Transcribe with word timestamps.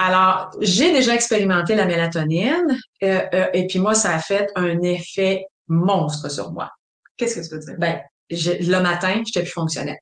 Alors, 0.00 0.52
j'ai 0.60 0.92
déjà 0.92 1.12
expérimenté 1.12 1.74
la 1.74 1.84
mélatonine 1.84 2.78
euh, 3.02 3.20
euh, 3.34 3.46
et 3.52 3.66
puis 3.66 3.80
moi, 3.80 3.94
ça 3.94 4.14
a 4.14 4.20
fait 4.20 4.48
un 4.54 4.80
effet 4.82 5.44
monstre 5.66 6.30
sur 6.30 6.52
moi. 6.52 6.70
Qu'est-ce 7.16 7.40
que 7.40 7.48
tu 7.48 7.54
veux 7.56 7.60
dire? 7.60 7.74
Ben, 7.78 8.00
le 8.30 8.78
matin, 8.78 9.20
j'étais 9.26 9.42
plus 9.42 9.50
fonctionnelle. 9.50 9.98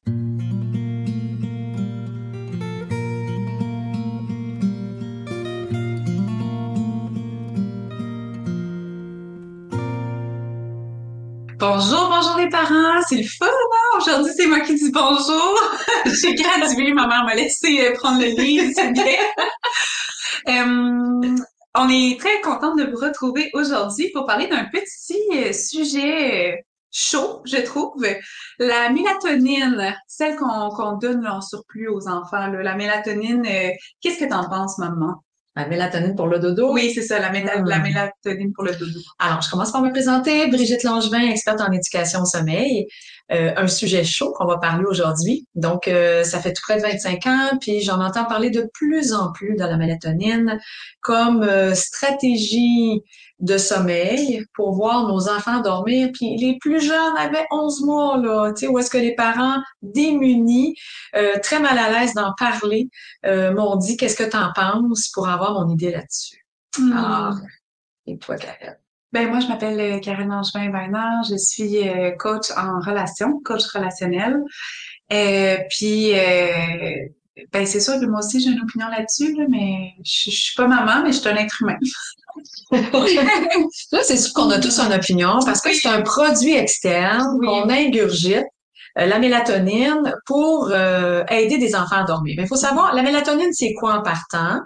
Bonjour, 11.59 12.06
bonjour 12.17 12.37
les 12.39 12.49
parents, 12.49 13.03
c'est 13.09 13.17
le 13.17 13.25
fun, 13.25 13.47
hein? 13.47 13.99
Aujourd'hui, 13.99 14.33
c'est 14.35 14.47
moi 14.47 14.61
qui 14.61 14.75
dis 14.75 14.91
bonjour. 14.91 15.61
J'ai 16.07 16.35
gradué, 16.35 16.93
ma 16.95 17.07
mère 17.07 17.25
m'a 17.25 17.35
laissé 17.35 17.87
euh, 17.87 17.93
prendre 17.95 18.21
le 18.21 18.29
livre, 18.29 18.73
c'est 18.77 18.93
bien. 18.93 19.05
Euh, 20.49 21.35
on 21.75 21.89
est 21.91 22.19
très 22.19 22.41
contente 22.41 22.79
de 22.79 22.85
vous 22.85 22.97
retrouver 22.97 23.51
aujourd'hui 23.53 24.11
pour 24.15 24.25
parler 24.25 24.47
d'un 24.47 24.65
petit 24.65 25.21
euh, 25.35 25.53
sujet 25.53 26.65
chaud, 26.91 27.43
je 27.45 27.59
trouve. 27.59 28.07
La 28.59 28.89
mélatonine, 28.89 29.95
celle 30.07 30.37
qu'on 30.37 30.97
donne 30.97 31.27
en 31.27 31.43
surplus 31.43 31.89
aux 31.89 32.09
enfants. 32.09 32.47
La 32.47 32.77
mélatonine, 32.77 33.47
qu'est-ce 34.01 34.19
que 34.19 34.25
tu 34.25 34.33
en 34.33 34.49
penses, 34.49 34.79
maman? 34.79 35.23
La 35.57 35.67
mélatonine 35.67 36.15
pour 36.15 36.27
le 36.27 36.39
dodo? 36.39 36.73
Oui, 36.75 36.93
c'est 36.95 37.03
ça, 37.03 37.19
la, 37.19 37.33
la, 37.33 37.79
hmm. 37.79 37.83
mélatonine 37.83 38.53
pour 38.53 38.65
le 38.65 38.73
dodo. 38.73 39.01
Alors, 39.19 39.41
je 39.41 39.51
commence 39.51 39.73
par 39.73 39.81
me 39.81 39.91
présenter. 39.91 40.49
Brigitte 40.49 40.83
Langevin, 40.83 41.31
experte 41.31 41.63
en 41.63 41.73
éducation 41.73 42.21
au 42.21 42.27
sommeil. 42.27 42.87
Euh, 43.33 43.53
un 43.57 43.67
sujet 43.67 44.05
chaud 44.05 44.33
qu'on 44.33 44.47
va 44.47 44.59
parler 44.59 44.85
aujourd'hui. 44.85 45.49
Donc, 45.57 45.89
euh, 45.89 46.23
ça 46.23 46.39
fait 46.41 46.53
tout 46.53 46.63
près 46.63 46.77
de 46.77 46.83
25 46.83 47.27
ans, 47.27 47.51
puis 47.61 47.81
j'en 47.81 48.01
entends 48.01 48.25
parler 48.25 48.51
de 48.51 48.71
plus 48.73 49.13
en 49.13 49.33
plus 49.33 49.57
de 49.57 49.65
la 49.65 49.77
mélatonine 49.77 50.61
comme 51.01 51.43
euh, 51.43 51.75
stratégie 51.75 53.03
de 53.39 53.59
sommeil 53.59 54.45
pour 54.55 54.75
voir 54.75 55.09
nos 55.09 55.29
enfants 55.29 55.61
dormir. 55.61 56.11
Puis 56.15 56.37
les 56.37 56.57
plus 56.59 56.81
jeunes 56.81 57.17
avaient 57.19 57.47
11 57.51 57.85
mois, 57.85 58.19
là, 58.19 58.53
tu 58.53 58.61
sais, 58.61 58.69
où 58.69 58.79
est-ce 58.79 58.91
que 58.91 58.99
les 58.99 59.15
parents 59.15 59.61
démunis, 59.83 60.75
euh, 61.15 61.39
très 61.43 61.61
mal 61.61 61.79
à 61.79 61.91
l'aise 61.91 62.15
d'en 62.15 62.33
parler, 62.39 62.89
euh, 63.25 63.53
m'ont 63.53 63.77
dit 63.77 63.97
qu'est-ce 63.97 64.17
que 64.17 64.29
tu 64.29 64.37
en 64.37 64.53
penses 64.55 65.11
pour 65.13 65.29
avoir 65.29 65.53
mon 65.53 65.69
idée 65.73 65.91
là-dessus. 65.91 66.47
Hmm. 66.79 66.93
Ah, 66.95 67.31
et 68.07 68.19
toi, 68.19 68.37
Karen? 68.37 68.77
Ben 69.17 69.31
moi, 69.31 69.41
je 69.41 69.47
m'appelle 69.47 69.81
euh, 69.81 69.99
Karen 69.99 70.31
Angevin 70.31 70.69
Bernard. 70.69 71.23
Je 71.31 71.39
suis 71.39 71.79
coach 72.19 72.51
en 72.55 72.81
relation, 72.81 73.41
coach 73.43 73.65
relationnel. 73.75 74.43
puis 75.71 76.13
ben 77.53 77.67
c'est 77.67 77.81
sûr 77.81 78.01
que 78.01 78.07
moi 78.07 78.21
aussi 78.21 78.41
j'ai 78.41 78.51
une 78.51 78.61
opinion 78.61 78.89
là-dessus, 78.89 79.35
mais 79.49 79.93
je, 80.05 80.31
je, 80.31 80.37
suis 80.37 80.55
pas 80.55 80.67
maman, 80.67 81.03
mais 81.03 81.13
je 81.13 81.19
suis 81.19 81.29
un 81.29 81.37
être 81.37 81.63
humain. 81.63 81.79
Là, 83.93 84.01
c'est 84.03 84.19
sûr 84.19 84.35
qu'on 84.35 84.51
a 84.51 84.59
tous 84.59 84.79
une 84.81 84.93
opinion 84.93 85.39
parce 85.47 85.63
que 85.63 85.73
c'est 85.73 85.89
un 85.89 86.03
produit 86.03 86.55
externe 86.55 87.39
qu'on 87.41 87.71
ingurgite 87.71 88.45
euh, 88.99 89.07
la 89.07 89.19
mélatonine 89.19 90.15
pour 90.27 90.71
euh, 90.73 91.25
aider 91.31 91.59
des 91.59 91.75
enfants 91.75 91.97
à 91.97 92.05
dormir. 92.05 92.35
Mais 92.37 92.45
il 92.45 92.49
faut 92.49 92.57
savoir, 92.57 92.95
la 92.95 93.03
mélatonine, 93.03 93.53
c'est 93.53 93.75
quoi 93.75 93.99
en 93.99 94.03
partant? 94.03 94.61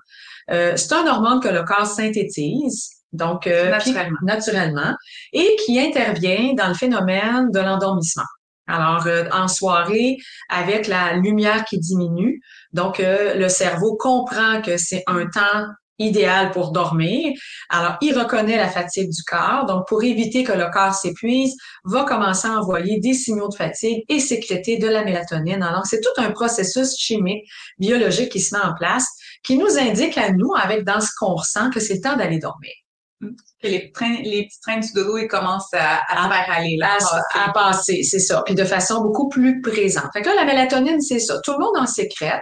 Euh, 0.50 0.76
c'est 0.76 0.92
un 0.92 1.06
hormone 1.06 1.40
que 1.40 1.48
le 1.48 1.64
corps 1.64 1.86
synthétise, 1.86 2.90
donc 3.12 3.46
naturellement. 3.46 4.18
naturellement, 4.22 4.94
et 5.32 5.56
qui 5.64 5.80
intervient 5.80 6.54
dans 6.54 6.68
le 6.68 6.74
phénomène 6.74 7.50
de 7.50 7.60
l'endormissement. 7.60 8.24
Alors, 8.66 9.06
en 9.32 9.48
soirée, 9.48 10.16
avec 10.48 10.86
la 10.86 11.14
lumière 11.16 11.64
qui 11.64 11.78
diminue, 11.78 12.40
donc 12.72 13.00
le 13.02 13.48
cerveau 13.48 13.96
comprend 13.96 14.62
que 14.62 14.76
c'est 14.76 15.02
un 15.08 15.26
temps 15.26 15.66
idéal 16.00 16.50
pour 16.50 16.72
dormir. 16.72 17.32
Alors, 17.68 17.96
il 18.00 18.18
reconnaît 18.18 18.56
la 18.56 18.68
fatigue 18.68 19.10
du 19.10 19.22
corps. 19.24 19.66
Donc, 19.66 19.86
pour 19.86 20.02
éviter 20.02 20.44
que 20.44 20.52
le 20.52 20.70
corps 20.72 20.94
s'épuise, 20.94 21.54
va 21.84 22.04
commencer 22.04 22.48
à 22.48 22.52
envoyer 22.52 22.98
des 23.00 23.12
signaux 23.12 23.48
de 23.48 23.54
fatigue 23.54 24.02
et 24.08 24.18
sécréter 24.18 24.78
de 24.78 24.88
la 24.88 25.04
mélatonine. 25.04 25.62
Alors, 25.62 25.86
c'est 25.86 26.00
tout 26.00 26.20
un 26.20 26.30
processus 26.30 26.96
chimique, 26.96 27.44
biologique 27.78 28.30
qui 28.30 28.40
se 28.40 28.56
met 28.56 28.62
en 28.62 28.74
place, 28.74 29.06
qui 29.42 29.58
nous 29.58 29.78
indique 29.78 30.16
à 30.16 30.32
nous, 30.32 30.54
avec 30.54 30.84
dans 30.84 31.00
ce 31.00 31.10
qu'on 31.18 31.34
ressent, 31.34 31.70
que 31.70 31.80
c'est 31.80 31.96
le 31.96 32.00
temps 32.00 32.16
d'aller 32.16 32.38
dormir. 32.38 32.72
Que 33.20 33.68
les, 33.68 33.92
trains, 33.92 34.16
les 34.22 34.46
petits 34.46 34.60
trains 34.60 34.78
du 34.78 34.92
dodo, 34.94 35.18
ils 35.18 35.28
commencent 35.28 35.74
à, 35.74 36.00
à, 36.08 36.30
faire 36.30 36.56
aller 36.56 36.76
là. 36.78 36.96
À, 37.34 37.52
passer, 37.52 38.02
c'est 38.02 38.18
ça. 38.18 38.42
Puis 38.46 38.54
de 38.54 38.64
façon 38.64 39.02
beaucoup 39.02 39.28
plus 39.28 39.60
présente. 39.60 40.06
Fait 40.14 40.22
que 40.22 40.28
là, 40.28 40.34
la 40.36 40.44
mélatonine, 40.44 41.00
c'est 41.00 41.18
ça. 41.18 41.38
Tout 41.44 41.52
le 41.52 41.58
monde 41.58 41.76
en 41.76 41.86
sécrète. 41.86 42.40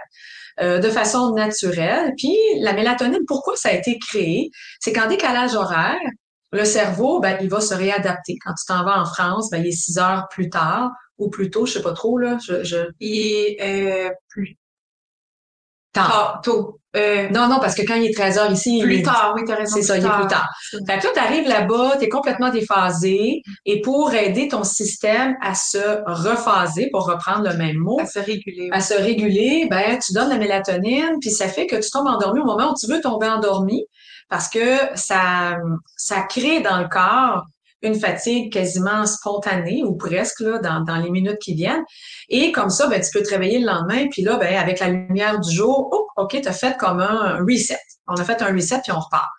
Euh, 0.61 0.79
de 0.79 0.89
façon 0.89 1.33
naturelle. 1.35 2.11
Puis 2.17 2.35
la 2.59 2.73
mélatonine, 2.73 3.23
pourquoi 3.25 3.55
ça 3.55 3.69
a 3.69 3.73
été 3.73 3.97
créé? 3.97 4.49
C'est 4.81 4.91
qu'en 4.91 5.07
décalage 5.07 5.55
horaire, 5.55 5.95
le 6.51 6.65
cerveau, 6.65 7.21
ben, 7.21 7.37
il 7.41 7.49
va 7.49 7.61
se 7.61 7.73
réadapter. 7.73 8.35
Quand 8.43 8.53
tu 8.55 8.65
t'en 8.65 8.83
vas 8.83 8.99
en 8.99 9.05
France, 9.05 9.49
ben, 9.49 9.59
il 9.59 9.67
est 9.67 9.71
six 9.71 9.97
heures 9.99 10.27
plus 10.29 10.49
tard 10.49 10.91
ou 11.17 11.29
plus 11.29 11.49
tôt, 11.49 11.65
je 11.65 11.73
sais 11.73 11.81
pas 11.81 11.93
trop, 11.93 12.17
là. 12.17 12.37
Je, 12.45 12.63
je... 12.63 12.77
Il 12.99 13.21
est 13.21 13.57
euh, 13.61 14.09
plus 14.27 14.57
tard. 15.93 16.41
tôt. 16.43 16.79
Euh, 16.95 17.29
non, 17.29 17.47
non, 17.47 17.59
parce 17.59 17.75
que 17.75 17.83
quand 17.83 17.93
il 17.93 18.05
est 18.05 18.13
13 18.13 18.37
heures 18.39 18.51
ici, 18.51 18.81
plus 18.81 19.03
tard, 19.03 19.33
oui, 19.35 19.43
t'as 19.45 19.55
raison. 19.55 19.75
C'est 19.75 19.83
ça, 19.83 19.97
il 19.97 20.05
est 20.05 20.09
plus 20.09 20.27
tard. 20.27 20.49
Fait 20.71 20.97
que 20.97 21.05
là, 21.05 21.13
t'arrives 21.13 21.47
là-bas, 21.47 21.97
t'es 21.99 22.09
complètement 22.09 22.49
déphasé, 22.49 23.43
et 23.65 23.81
pour 23.81 24.11
aider 24.13 24.47
ton 24.47 24.63
système 24.63 25.35
à 25.39 25.53
se 25.53 26.01
rephaser, 26.07 26.89
pour 26.91 27.05
reprendre 27.05 27.47
le 27.47 27.55
même 27.55 27.77
mot, 27.77 27.99
à 27.99 28.07
se 28.07 28.17
réguler, 28.17 28.69
à 28.71 28.81
se 28.81 28.95
réguler, 28.95 29.67
ben 29.69 29.99
tu 29.99 30.13
donnes 30.13 30.29
la 30.29 30.37
mélatonine, 30.37 31.17
puis 31.21 31.29
ça 31.29 31.47
fait 31.47 31.67
que 31.67 31.75
tu 31.75 31.91
tombes 31.91 32.07
endormi 32.07 32.39
au 32.39 32.45
moment 32.45 32.71
où 32.71 32.73
tu 32.73 32.91
veux 32.91 33.01
tomber 33.01 33.27
endormi, 33.27 33.85
parce 34.27 34.49
que 34.49 34.77
ça 34.95 35.57
ça 35.95 36.21
crée 36.21 36.61
dans 36.61 36.79
le 36.79 36.87
corps 36.87 37.45
une 37.81 37.95
fatigue 37.95 38.51
quasiment 38.51 39.05
spontanée 39.05 39.83
ou 39.83 39.95
presque 39.95 40.41
là, 40.41 40.59
dans, 40.59 40.81
dans 40.81 40.97
les 40.97 41.09
minutes 41.09 41.39
qui 41.39 41.53
viennent. 41.53 41.83
Et 42.27 42.51
comme 42.51 42.69
ça, 42.69 42.87
ben, 42.87 43.01
tu 43.01 43.09
peux 43.11 43.23
te 43.23 43.29
réveiller 43.29 43.59
le 43.59 43.67
lendemain, 43.67 44.07
puis 44.11 44.21
là, 44.21 44.37
ben, 44.37 44.55
avec 44.55 44.79
la 44.79 44.89
lumière 44.89 45.39
du 45.39 45.51
jour, 45.51 45.89
oh, 45.91 46.07
OK, 46.17 46.39
tu 46.41 46.47
as 46.47 46.53
fait 46.53 46.77
comme 46.77 46.99
un 46.99 47.39
reset. 47.39 47.79
On 48.07 48.15
a 48.15 48.23
fait 48.23 48.41
un 48.41 48.53
reset, 48.53 48.81
puis 48.83 48.91
on 48.91 48.99
repart. 48.99 49.29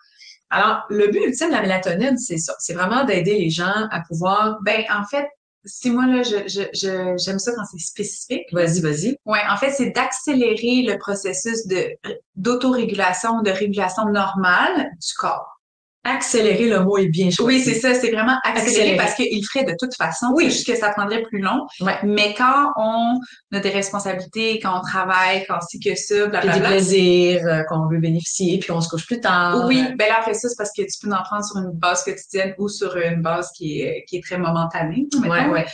Alors, 0.49 0.83
le 0.89 1.07
but 1.07 1.21
ultime 1.27 1.47
de 1.47 1.53
la 1.53 1.61
mélatonine, 1.61 2.17
c'est 2.17 2.37
ça. 2.37 2.53
C'est 2.59 2.73
vraiment 2.73 3.05
d'aider 3.05 3.37
les 3.37 3.49
gens 3.49 3.87
à 3.91 4.01
pouvoir... 4.07 4.57
Ben, 4.63 4.83
en 4.91 5.05
fait, 5.05 5.27
si 5.63 5.91
moi, 5.91 6.07
là, 6.07 6.23
je, 6.23 6.47
je, 6.47 7.15
j'aime 7.23 7.39
ça 7.39 7.51
quand 7.55 7.63
c'est 7.71 7.79
spécifique. 7.79 8.47
Vas-y, 8.51 8.81
vas-y. 8.81 9.15
Ouais, 9.25 9.41
en 9.49 9.57
fait, 9.57 9.71
c'est 9.71 9.91
d'accélérer 9.91 10.83
le 10.87 10.97
processus 10.97 11.67
de, 11.67 11.89
d'autorégulation, 12.35 13.41
de 13.41 13.51
régulation 13.51 14.05
normale 14.05 14.89
du 14.99 15.13
corps. 15.17 15.60
Accélérer, 16.03 16.67
le 16.67 16.79
mot 16.79 16.97
est 16.97 17.09
bien 17.09 17.29
choisi. 17.29 17.57
Oui, 17.57 17.63
c'est 17.63 17.79
ça, 17.79 17.93
c'est 17.93 18.09
vraiment 18.09 18.37
accélérer, 18.43 18.97
parce 18.97 19.13
qu'il 19.13 19.45
ferait 19.45 19.65
de 19.65 19.75
toute 19.79 19.93
façon. 19.95 20.31
Oui. 20.33 20.45
juste 20.45 20.65
que 20.65 20.75
ça 20.75 20.89
prendrait 20.89 21.21
plus 21.21 21.39
long. 21.39 21.67
Mais 22.03 22.33
quand 22.35 22.73
on 22.75 23.19
a 23.53 23.59
des 23.59 23.69
responsabilités, 23.69 24.59
quand 24.59 24.79
on 24.79 24.81
travaille, 24.81 25.45
quand 25.47 25.59
c'est 25.69 25.77
que 25.77 25.95
ça, 25.95 26.25
blablabla. 26.25 26.53
Des 26.53 26.65
plaisirs, 26.65 27.45
euh, 27.45 27.61
qu'on 27.69 27.87
veut 27.87 27.99
bénéficier, 27.99 28.57
puis 28.57 28.71
on 28.71 28.81
se 28.81 28.89
couche 28.89 29.05
plus 29.05 29.19
tard. 29.19 29.65
Oui, 29.67 29.83
ben 29.95 30.07
là, 30.07 30.17
après 30.19 30.33
ça, 30.33 30.49
c'est 30.49 30.55
parce 30.57 30.71
que 30.75 30.81
tu 30.81 31.07
peux 31.07 31.13
en 31.13 31.21
prendre 31.21 31.45
sur 31.45 31.57
une 31.57 31.71
base 31.71 32.03
quotidienne 32.03 32.55
ou 32.57 32.67
sur 32.67 32.97
une 32.97 33.21
base 33.21 33.51
qui 33.55 33.81
est, 33.81 34.03
qui 34.07 34.17
est 34.17 34.23
très 34.23 34.39
momentanée. 34.39 35.07
Ouais, 35.21 35.47
ouais. 35.47 35.65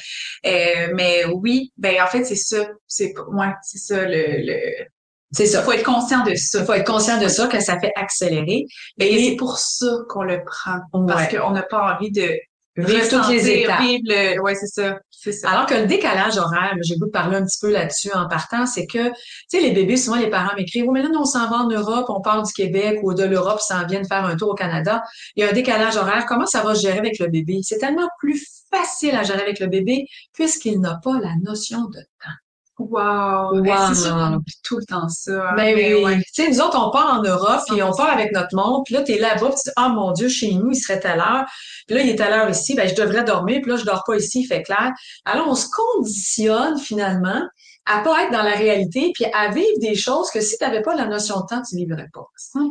Euh, 0.46 0.92
mais 0.94 1.24
oui, 1.26 1.72
ben 1.78 1.96
en 2.04 2.08
fait, 2.08 2.26
c'est 2.26 2.36
ça. 2.36 2.68
C'est, 2.86 3.14
ouais, 3.32 3.54
c'est 3.64 3.78
ça 3.78 4.04
le, 4.04 4.26
le 4.40 4.86
c'est 5.32 5.46
ça. 5.46 5.60
Il 5.60 5.66
faut 5.66 5.72
être 5.74 5.84
conscient 5.84 6.24
de 6.24 6.34
ça. 6.36 6.60
Il 6.60 6.66
faut 6.66 6.74
être 6.74 6.88
conscient 6.88 7.20
de 7.20 7.28
ça, 7.28 7.48
que 7.48 7.60
ça 7.60 7.80
fait 7.80 7.92
accélérer. 7.96 8.66
Et, 9.00 9.30
c'est 9.30 9.36
pour 9.36 9.58
ça 9.58 9.88
qu'on 10.10 10.24
le 10.24 10.44
prend. 10.44 10.80
Parce 11.08 11.34
qu'on 11.34 11.52
n'a 11.52 11.64
pas 11.64 11.96
envie 11.96 12.12
de 12.12 12.32
vivre 12.78 13.10
toutes 13.10 13.30
les 13.30 13.50
étapes. 13.50 13.82
Vivre 13.82 14.04
le... 14.06 14.42
Ouais, 14.42 14.56
c'est 14.56 14.68
ça. 14.68 15.00
C'est 15.10 15.32
ça. 15.32 15.50
Alors 15.50 15.66
que 15.66 15.74
le 15.74 15.88
décalage 15.88 16.38
horaire, 16.38 16.76
j'ai 16.84 16.96
voulu 16.96 17.10
parler 17.12 17.38
un 17.38 17.44
petit 17.44 17.58
peu 17.60 17.72
là-dessus 17.72 18.12
en 18.14 18.28
partant, 18.28 18.68
c'est 18.68 18.86
que, 18.86 19.10
tu 19.10 19.16
sais, 19.50 19.62
les 19.62 19.72
bébés, 19.72 19.98
souvent, 19.98 20.18
les 20.18 20.30
parents 20.30 20.56
m'écrivent, 20.56 20.86
oh, 20.88 20.92
mais 20.92 21.02
là, 21.02 21.10
on 21.18 21.26
s'en 21.26 21.50
va 21.50 21.58
en 21.58 21.70
Europe, 21.70 22.06
on 22.10 22.22
part 22.22 22.44
du 22.44 22.54
Québec 22.54 23.00
ou 23.02 23.16
de 23.16 23.24
l'Europe, 23.24 23.60
ça 23.60 23.84
vient 23.90 24.02
de 24.02 24.08
faire 24.08 24.24
un 24.24 24.36
tour 24.36 24.50
au 24.50 24.54
Canada. 24.54 25.04
Il 25.36 25.44
y 25.44 25.48
a 25.48 25.50
un 25.50 25.54
décalage 25.54 25.98
horaire. 25.98 26.26
Comment 26.28 26.46
ça 26.46 26.62
va 26.62 26.76
se 26.76 26.82
gérer 26.82 27.00
avec 27.00 27.18
le 27.20 27.28
bébé? 27.28 27.62
C'est 27.64 27.80
tellement 27.80 28.08
plus 28.20 28.46
facile 28.72 29.16
à 29.16 29.24
gérer 29.24 29.42
avec 29.42 29.60
le 29.60 29.68
bébé 29.68 30.06
puisqu'il 30.34 30.80
n'a 30.80 31.00
pas 31.04 31.20
la 31.20 31.34
notion 31.42 31.86
de 31.86 32.00
temps. 32.00 32.36
Wow! 32.80 33.60
wow. 33.60 33.94
C'est 33.94 34.04
sûr 34.04 34.14
qu'on 34.16 34.34
oublie 34.36 34.54
tout 34.64 34.78
le 34.78 34.86
temps 34.86 35.10
ça. 35.10 35.54
Ben, 35.56 35.76
oui, 35.76 36.04
oui. 36.04 36.18
Tu 36.34 36.44
sais, 36.44 36.50
nous 36.50 36.62
autres, 36.62 36.78
on 36.80 36.92
part 36.92 37.20
en 37.20 37.24
Europe, 37.24 37.62
puis 37.68 37.82
on 37.82 37.92
part 37.92 38.12
avec 38.12 38.32
notre 38.34 38.56
monde, 38.56 38.84
puis 38.86 38.94
là, 38.94 39.02
t'es 39.02 39.18
là-bas, 39.18 39.50
tu 39.50 39.56
dis, 39.66 39.72
ah, 39.76 39.90
mon 39.90 40.12
Dieu, 40.12 40.30
chez 40.30 40.54
nous, 40.54 40.72
il 40.72 40.76
serait 40.76 41.00
telle 41.00 41.20
heure. 41.20 41.46
Puis 41.88 41.96
là, 41.96 42.04
il 42.04 42.10
est 42.10 42.16
telle 42.16 42.34
heure 42.34 42.50
ici, 42.50 42.76
ben, 42.76 42.88
je 42.88 42.96
devrais 42.96 43.24
dormir, 43.24 43.62
puis 43.62 43.72
là, 43.72 43.78
je 43.78 43.86
dors 43.86 44.04
pas 44.06 44.16
ici, 44.16 44.42
il 44.42 44.46
fait 44.46 44.62
clair. 44.62 44.92
Alors, 45.26 45.48
on 45.48 45.56
se 45.56 45.68
conditionne, 45.70 46.78
finalement, 46.78 47.42
à 47.88 48.02
pas 48.02 48.26
être 48.26 48.32
dans 48.32 48.44
la 48.44 48.56
réalité, 48.56 49.12
puis 49.14 49.26
à 49.34 49.50
vivre 49.50 49.80
des 49.80 49.96
choses 49.96 50.30
que 50.30 50.42
si 50.42 50.58
tu 50.58 50.64
n'avais 50.64 50.82
pas 50.82 50.94
la 50.94 51.08
notion 51.08 51.40
de 51.40 51.46
temps, 51.46 51.62
tu 51.68 51.78
vivrais 51.78 52.10
pas. 52.14 52.26
100%. 52.54 52.66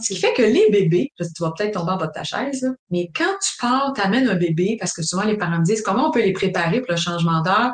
Ce 0.00 0.14
qui 0.14 0.20
fait 0.20 0.32
que 0.32 0.42
les 0.42 0.70
bébés, 0.70 1.12
tu 1.18 1.26
vas 1.40 1.52
peut-être 1.56 1.74
tomber 1.74 1.92
en 1.92 1.96
bas 1.96 2.06
de 2.06 2.12
ta 2.12 2.22
chaise, 2.22 2.62
là, 2.62 2.70
mais 2.90 3.10
quand 3.14 3.34
tu 3.42 3.58
pars, 3.60 3.92
tu 3.94 4.00
amènes 4.00 4.28
un 4.28 4.36
bébé, 4.36 4.76
parce 4.78 4.92
que 4.92 5.02
souvent 5.02 5.24
les 5.24 5.36
parents 5.36 5.58
me 5.58 5.64
disent 5.64 5.82
comment 5.82 6.08
on 6.08 6.10
peut 6.12 6.22
les 6.22 6.32
préparer 6.32 6.80
pour 6.80 6.92
le 6.92 6.96
changement 6.96 7.42
d'heure, 7.42 7.72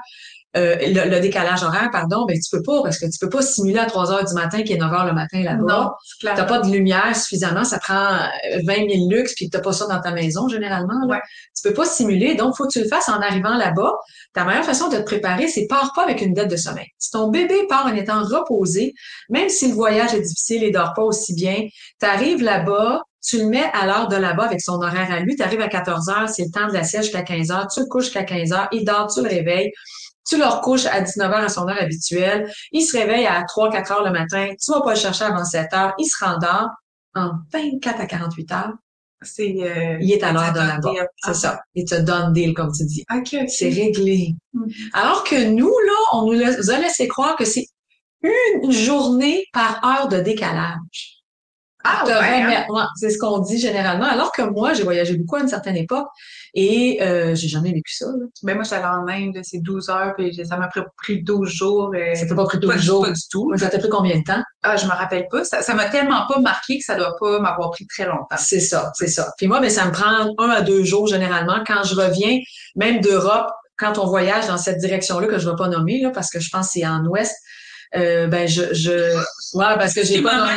euh, 0.56 0.76
le, 0.80 1.20
décalage 1.20 1.62
horaire, 1.62 1.90
pardon, 1.92 2.24
ben 2.26 2.38
tu 2.38 2.50
peux 2.50 2.62
pas 2.62 2.82
parce 2.82 2.98
que 2.98 3.06
tu 3.06 3.18
peux 3.20 3.28
pas 3.28 3.42
simuler 3.42 3.78
à 3.78 3.86
3 3.86 4.12
heures 4.12 4.24
du 4.24 4.32
matin 4.34 4.62
qui 4.62 4.72
est 4.72 4.78
9 4.78 4.92
heures 4.92 5.04
le 5.04 5.12
matin 5.12 5.42
là-bas. 5.42 5.64
Non, 5.68 5.90
t'as 6.22 6.44
pas 6.44 6.60
de 6.60 6.70
lumière 6.70 7.14
suffisamment, 7.14 7.64
ça 7.64 7.78
prend 7.78 8.08
20 8.64 8.72
euh, 8.72 8.88
000 8.88 9.10
luxe 9.10 9.34
puis 9.34 9.50
t'as 9.50 9.60
pas 9.60 9.72
ça 9.72 9.86
dans 9.86 10.00
ta 10.00 10.12
maison 10.12 10.48
généralement. 10.48 11.06
Là. 11.08 11.20
Tu 11.54 11.68
peux 11.68 11.74
pas 11.74 11.84
simuler, 11.84 12.34
donc 12.34 12.56
faut 12.56 12.66
que 12.66 12.72
tu 12.72 12.80
le 12.80 12.88
fasses 12.88 13.08
en 13.08 13.20
arrivant 13.20 13.56
là-bas. 13.56 13.92
Ta 14.32 14.44
meilleure 14.44 14.64
façon 14.64 14.88
de 14.88 14.96
te 14.96 15.02
préparer, 15.02 15.48
c'est 15.48 15.66
pars 15.66 15.92
pas 15.94 16.04
avec 16.04 16.20
une 16.20 16.32
dette 16.32 16.50
de 16.50 16.56
sommeil. 16.56 16.86
Si 16.98 17.10
ton 17.10 17.28
bébé 17.28 17.66
part 17.68 17.86
en 17.86 17.94
étant 17.94 18.22
reposé, 18.22 18.94
même 19.28 19.48
si 19.48 19.68
le 19.68 19.74
voyage 19.74 20.14
est 20.14 20.20
difficile 20.20 20.64
et 20.64 20.70
dort 20.70 20.94
pas 20.94 21.02
aussi 21.02 21.34
bien, 21.34 21.56
tu 22.00 22.06
arrives 22.06 22.42
là-bas, 22.42 23.02
tu 23.26 23.38
le 23.38 23.46
mets 23.46 23.70
à 23.72 23.86
l'heure 23.86 24.08
de 24.08 24.16
là-bas 24.16 24.44
avec 24.44 24.60
son 24.60 24.74
horaire 24.74 25.10
à 25.10 25.20
lui, 25.20 25.34
tu 25.34 25.42
arrives 25.42 25.60
à 25.60 25.68
14 25.68 26.08
heures, 26.08 26.28
c'est 26.28 26.44
le 26.44 26.50
temps 26.50 26.68
de 26.68 26.72
la 26.72 26.84
sieste 26.84 27.04
jusqu'à 27.04 27.22
15 27.22 27.50
heures, 27.50 27.66
tu 27.66 27.80
le 27.80 27.86
couches 27.86 28.04
jusqu'à 28.04 28.22
15 28.22 28.52
heures, 28.52 28.68
il 28.70 28.84
dort, 28.84 29.12
tu 29.12 29.20
le 29.20 29.28
réveilles, 29.28 29.72
tu 30.26 30.38
le 30.38 30.44
recouches 30.44 30.86
à 30.86 31.00
19 31.00 31.30
heures 31.30 31.44
à 31.44 31.48
son 31.48 31.68
heure 31.68 31.80
habituelle, 31.80 32.50
il 32.72 32.82
se 32.82 32.96
réveille 32.96 33.26
à 33.26 33.42
3-4 33.42 33.92
heures 33.92 34.04
le 34.04 34.10
matin, 34.10 34.52
tu 34.62 34.72
vas 34.72 34.80
pas 34.80 34.94
le 34.94 34.98
chercher 34.98 35.24
avant 35.24 35.44
7 35.44 35.72
heures, 35.72 35.94
il 35.98 36.06
se 36.06 36.24
rendort 36.24 36.70
en 37.14 37.30
24 37.52 38.00
à 38.00 38.06
48 38.06 38.52
heures. 38.52 38.72
C'est, 39.22 39.56
euh, 39.60 39.96
il 40.00 40.12
est 40.12 40.22
à 40.22 40.32
l'heure 40.32 40.52
de 40.52 40.58
là-bas. 40.58 40.92
C'est 41.24 41.34
ça. 41.34 41.60
Il 41.74 41.86
te 41.86 41.94
donne 41.94 42.34
deal, 42.34 42.52
comme 42.52 42.70
tu 42.70 42.84
dis. 42.84 43.02
Okay, 43.10 43.48
C'est 43.48 43.70
réglé. 43.70 44.34
Mm. 44.52 44.66
Alors 44.92 45.24
que 45.24 45.48
nous, 45.48 45.72
là, 45.86 46.18
on 46.18 46.30
nous 46.30 46.70
a 46.70 46.78
laissé 46.78 47.08
croire 47.08 47.34
que 47.34 47.46
c'est 47.46 47.66
une 48.22 48.70
journée 48.70 49.46
par 49.54 49.82
heure 49.84 50.08
de 50.08 50.20
décalage. 50.20 51.16
Ah, 51.88 52.04
hein? 52.06 52.64
ouais, 52.68 52.82
c'est 52.96 53.10
ce 53.10 53.18
qu'on 53.18 53.38
dit 53.38 53.58
généralement. 53.58 54.06
Alors 54.06 54.32
que 54.32 54.42
moi, 54.42 54.74
j'ai 54.74 54.82
voyagé 54.82 55.16
beaucoup 55.16 55.36
à 55.36 55.40
une 55.40 55.48
certaine 55.48 55.76
époque 55.76 56.08
et 56.58 57.02
euh, 57.02 57.34
j'ai 57.34 57.48
jamais 57.48 57.70
vécu 57.70 57.94
ça. 57.94 58.06
Là. 58.06 58.24
Ben 58.42 58.54
moi, 58.54 58.64
j'allais 58.64 58.86
en 58.86 59.06
Inde, 59.06 59.38
c'est 59.42 59.58
12 59.58 59.90
heures, 59.90 60.14
puis 60.16 60.34
ça 60.42 60.56
m'a 60.56 60.70
pris 60.96 61.22
12 61.22 61.50
jours. 61.50 61.92
Euh, 61.94 62.14
ça 62.14 62.24
t'a 62.24 62.34
pas 62.34 62.46
pris 62.46 62.58
12 62.58 62.76
jours? 62.78 63.04
Pas 63.04 63.10
du 63.10 63.20
tout. 63.30 63.52
Ça 63.58 63.68
t'a 63.68 63.78
pris 63.78 63.90
combien 63.90 64.16
de 64.18 64.24
temps? 64.24 64.42
Ah, 64.62 64.74
je 64.76 64.86
me 64.86 64.90
rappelle 64.90 65.26
pas. 65.30 65.44
Ça, 65.44 65.60
ça 65.60 65.74
m'a 65.74 65.84
tellement 65.90 66.26
pas 66.26 66.40
marqué 66.40 66.78
que 66.78 66.84
ça 66.84 66.96
doit 66.96 67.14
pas 67.20 67.40
m'avoir 67.40 67.72
pris 67.72 67.86
très 67.86 68.06
longtemps. 68.06 68.36
C'est 68.38 68.60
ça, 68.60 68.90
c'est 68.94 69.06
ça. 69.06 69.32
Puis 69.36 69.48
moi, 69.48 69.60
ben, 69.60 69.68
ça 69.68 69.84
me 69.84 69.92
prend 69.92 70.34
un 70.38 70.48
à 70.48 70.62
deux 70.62 70.82
jours 70.82 71.06
généralement. 71.06 71.62
Quand 71.66 71.82
je 71.84 71.94
reviens, 71.94 72.38
même 72.74 73.02
d'Europe, 73.02 73.50
quand 73.76 73.98
on 73.98 74.06
voyage 74.06 74.46
dans 74.46 74.56
cette 74.56 74.78
direction-là, 74.78 75.26
que 75.26 75.38
je 75.38 75.44
ne 75.46 75.50
vais 75.50 75.56
pas 75.58 75.68
nommer, 75.68 76.00
là, 76.00 76.10
parce 76.10 76.30
que 76.30 76.40
je 76.40 76.48
pense 76.50 76.68
que 76.68 76.72
c'est 76.72 76.86
en 76.86 77.04
ouest, 77.04 77.36
euh, 77.96 78.28
ben 78.28 78.48
je, 78.48 78.72
je 78.72 79.14
ouais 79.54 79.76
parce 79.76 79.94
que 79.94 80.04
j'ai 80.04 80.22
pas 80.22 80.48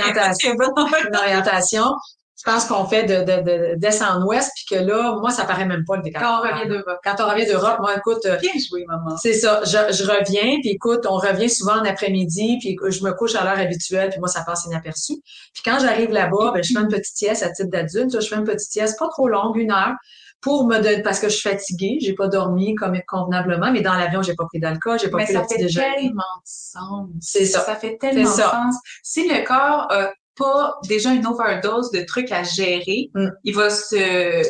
d'orientation 1.11 1.83
je 2.39 2.49
pense 2.49 2.65
qu'on 2.65 2.85
fait 2.85 3.03
de, 3.03 3.15
de, 3.19 3.41
de 3.41 3.75
d'est 3.75 4.01
en 4.01 4.23
ouest 4.25 4.51
puis 4.55 4.77
que 4.77 4.81
là 4.81 5.17
moi 5.19 5.29
ça 5.29 5.43
paraît 5.43 5.65
même 5.65 5.83
pas 5.85 5.97
le 5.97 6.03
décalage 6.03 6.29
quand 6.29 6.39
on 6.39 6.49
revient 6.49 6.69
d'Europe 6.69 6.99
quand 7.03 7.15
on 7.19 7.29
revient 7.29 7.45
d'Europe 7.45 7.77
moi 7.81 7.97
écoute 7.97 8.25
euh, 8.25 8.37
bien 8.37 8.51
joué 8.69 8.85
maman 8.87 9.17
c'est 9.17 9.33
ça 9.33 9.61
je, 9.65 9.93
je 9.93 10.03
reviens 10.03 10.57
puis 10.61 10.69
écoute 10.69 11.05
on 11.09 11.17
revient 11.17 11.49
souvent 11.49 11.79
en 11.79 11.85
après-midi 11.85 12.57
puis 12.61 12.77
je 12.89 13.03
me 13.03 13.11
couche 13.11 13.35
à 13.35 13.43
l'heure 13.43 13.59
habituelle 13.59 14.09
puis 14.09 14.19
moi 14.19 14.29
ça 14.29 14.43
passe 14.45 14.65
inaperçu 14.65 15.15
puis 15.53 15.63
quand 15.65 15.79
j'arrive 15.79 16.11
là-bas 16.11 16.51
ben 16.53 16.63
je 16.63 16.73
fais 16.73 16.79
une 16.79 16.87
petite 16.87 17.17
sieste 17.17 17.43
à 17.43 17.51
titre 17.51 17.69
d'adulte 17.69 18.21
je 18.21 18.27
fais 18.27 18.35
une 18.35 18.45
petite 18.45 18.71
sieste 18.71 18.97
pas 18.97 19.09
trop 19.09 19.27
longue 19.27 19.57
une 19.57 19.71
heure 19.71 19.95
pour 20.41 20.65
me 20.65 20.77
donner 20.79 21.01
parce 21.01 21.19
que 21.19 21.27
je 21.27 21.35
suis 21.35 21.49
fatiguée, 21.49 21.97
j'ai 22.01 22.13
pas 22.13 22.27
dormi 22.27 22.73
comme 22.75 22.97
convenablement, 23.07 23.71
mais 23.71 23.81
dans 23.81 23.95
l'avion, 23.95 24.21
j'ai 24.21 24.35
pas 24.35 24.45
pris 24.45 24.59
d'alcool, 24.59 24.97
j'ai 24.97 25.09
pas 25.09 25.17
pris 25.17 25.33
le 25.33 25.41
petit 25.41 25.57
déjeuner. 25.57 25.85
Ça 25.85 25.91
fait 25.91 25.99
tellement 25.99 26.23
de 26.37 26.45
sens. 26.45 27.09
C'est 27.19 27.45
ça. 27.45 27.59
Ça 27.59 27.75
fait 27.75 27.97
tellement 27.97 28.21
de 28.21 28.27
sens. 28.27 28.75
Si 29.03 29.27
le 29.27 29.43
corps 29.43 29.91
a 29.91 30.13
pas 30.39 30.77
déjà 30.87 31.13
une 31.13 31.27
overdose 31.27 31.91
de 31.91 32.01
trucs 32.01 32.31
à 32.31 32.43
gérer, 32.43 33.11
mm. 33.13 33.27
il 33.43 33.55
va 33.55 33.69
se 33.69 33.95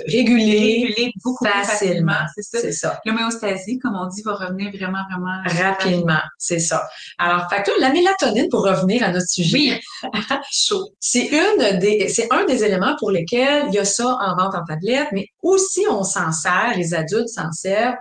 réguler, 0.10 0.86
réguler 0.88 1.12
beaucoup 1.24 1.46
facilement. 1.46 2.14
C'est 2.38 2.72
ça. 2.72 3.02
L'homéostasie, 3.06 3.80
comme 3.80 3.96
on 3.96 4.06
dit, 4.08 4.22
va 4.22 4.36
revenir 4.36 4.72
vraiment, 4.72 5.04
vraiment 5.10 5.44
rapidement. 5.62 6.22
C'est 6.38 6.60
ça. 6.60 6.88
Alors, 7.18 7.50
facteur, 7.50 7.76
la 7.80 7.92
mélatonine, 7.92 8.48
pour 8.50 8.64
revenir 8.64 9.04
à 9.04 9.12
notre 9.12 9.28
sujet. 9.28 9.58
Oui. 9.58 9.82
Chaud. 10.52 10.94
C'est 11.00 11.28
une 11.28 11.80
des, 11.80 12.08
c'est 12.10 12.28
un 12.32 12.46
des 12.46 12.64
éléments 12.64 12.96
pour 13.00 13.12
lesquels 13.12 13.66
il 13.68 13.74
y 13.74 13.80
a 13.80 13.86
ça 13.86 14.18
en 14.22 14.36
vente 14.36 14.56
en 14.56 14.64
tablette, 14.64 15.10
mais 15.12 15.28
aussi 15.42 15.82
on 15.90 16.04
s'en 16.04 16.32
sert, 16.32 16.74
les 16.78 16.94
adultes 16.94 17.30
s'en 17.30 17.52
servent 17.52 17.96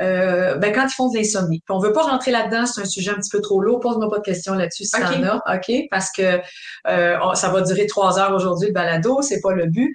euh, 0.00 0.56
ben, 0.56 0.72
quand 0.72 0.86
ils 0.86 0.94
font 0.94 1.10
de 1.10 1.18
l'insomnie. 1.18 1.62
On 1.68 1.78
veut 1.78 1.92
pas 1.92 2.02
rentrer 2.02 2.30
là-dedans, 2.30 2.66
c'est 2.66 2.80
un 2.80 2.86
sujet 2.86 3.10
un 3.10 3.16
petit 3.16 3.30
peu 3.30 3.40
trop 3.40 3.60
lourd. 3.60 3.80
Pose-moi 3.80 4.08
pas 4.08 4.18
de 4.18 4.22
questions 4.22 4.54
là-dessus 4.54 4.84
si 4.84 4.96
okay. 4.96 5.16
en 5.16 5.24
as, 5.24 5.56
OK? 5.56 5.72
Parce 5.90 6.10
que 6.10 6.40
euh, 6.88 7.34
ça 7.34 7.48
va 7.50 7.60
durer 7.60 7.86
trois 7.86 8.18
heures 8.18 8.34
aujourd'hui 8.34 8.68
de 8.68 8.72
balado, 8.72 9.20
c'est 9.22 9.40
pas 9.40 9.52
le 9.52 9.66
but. 9.66 9.94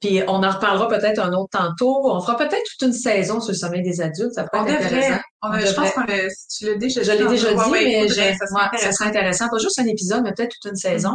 Puis 0.00 0.22
on 0.26 0.42
en 0.42 0.50
reparlera 0.50 0.88
peut-être 0.88 1.18
un 1.20 1.32
autre 1.34 1.50
tantôt. 1.52 2.10
On 2.10 2.20
fera 2.20 2.36
peut-être 2.38 2.64
toute 2.64 2.88
une 2.88 2.94
saison 2.94 3.40
sur 3.40 3.52
le 3.52 3.58
sommeil 3.58 3.82
des 3.82 4.00
adultes. 4.00 4.32
Ça 4.32 4.44
pourrait 4.44 4.72
être 4.72 4.86
intéressant. 4.86 5.20
On 5.42 5.58
je 5.58 5.74
pense 5.74 5.90
qu'on 5.92 6.04
tu 6.06 6.66
l'as 6.66 6.74
déjà 6.76 7.02
Je 7.02 7.12
l'ai 7.12 7.26
déjà 7.26 7.52
dit, 7.52 7.70
mais 7.70 8.08
ça, 8.08 8.92
serait 8.92 9.08
intéressant. 9.08 9.48
Pas 9.50 9.58
juste 9.58 9.78
un 9.78 9.86
épisode, 9.86 10.22
mais 10.24 10.32
peut-être 10.32 10.52
toute 10.58 10.70
une 10.70 10.76
saison. 10.76 11.14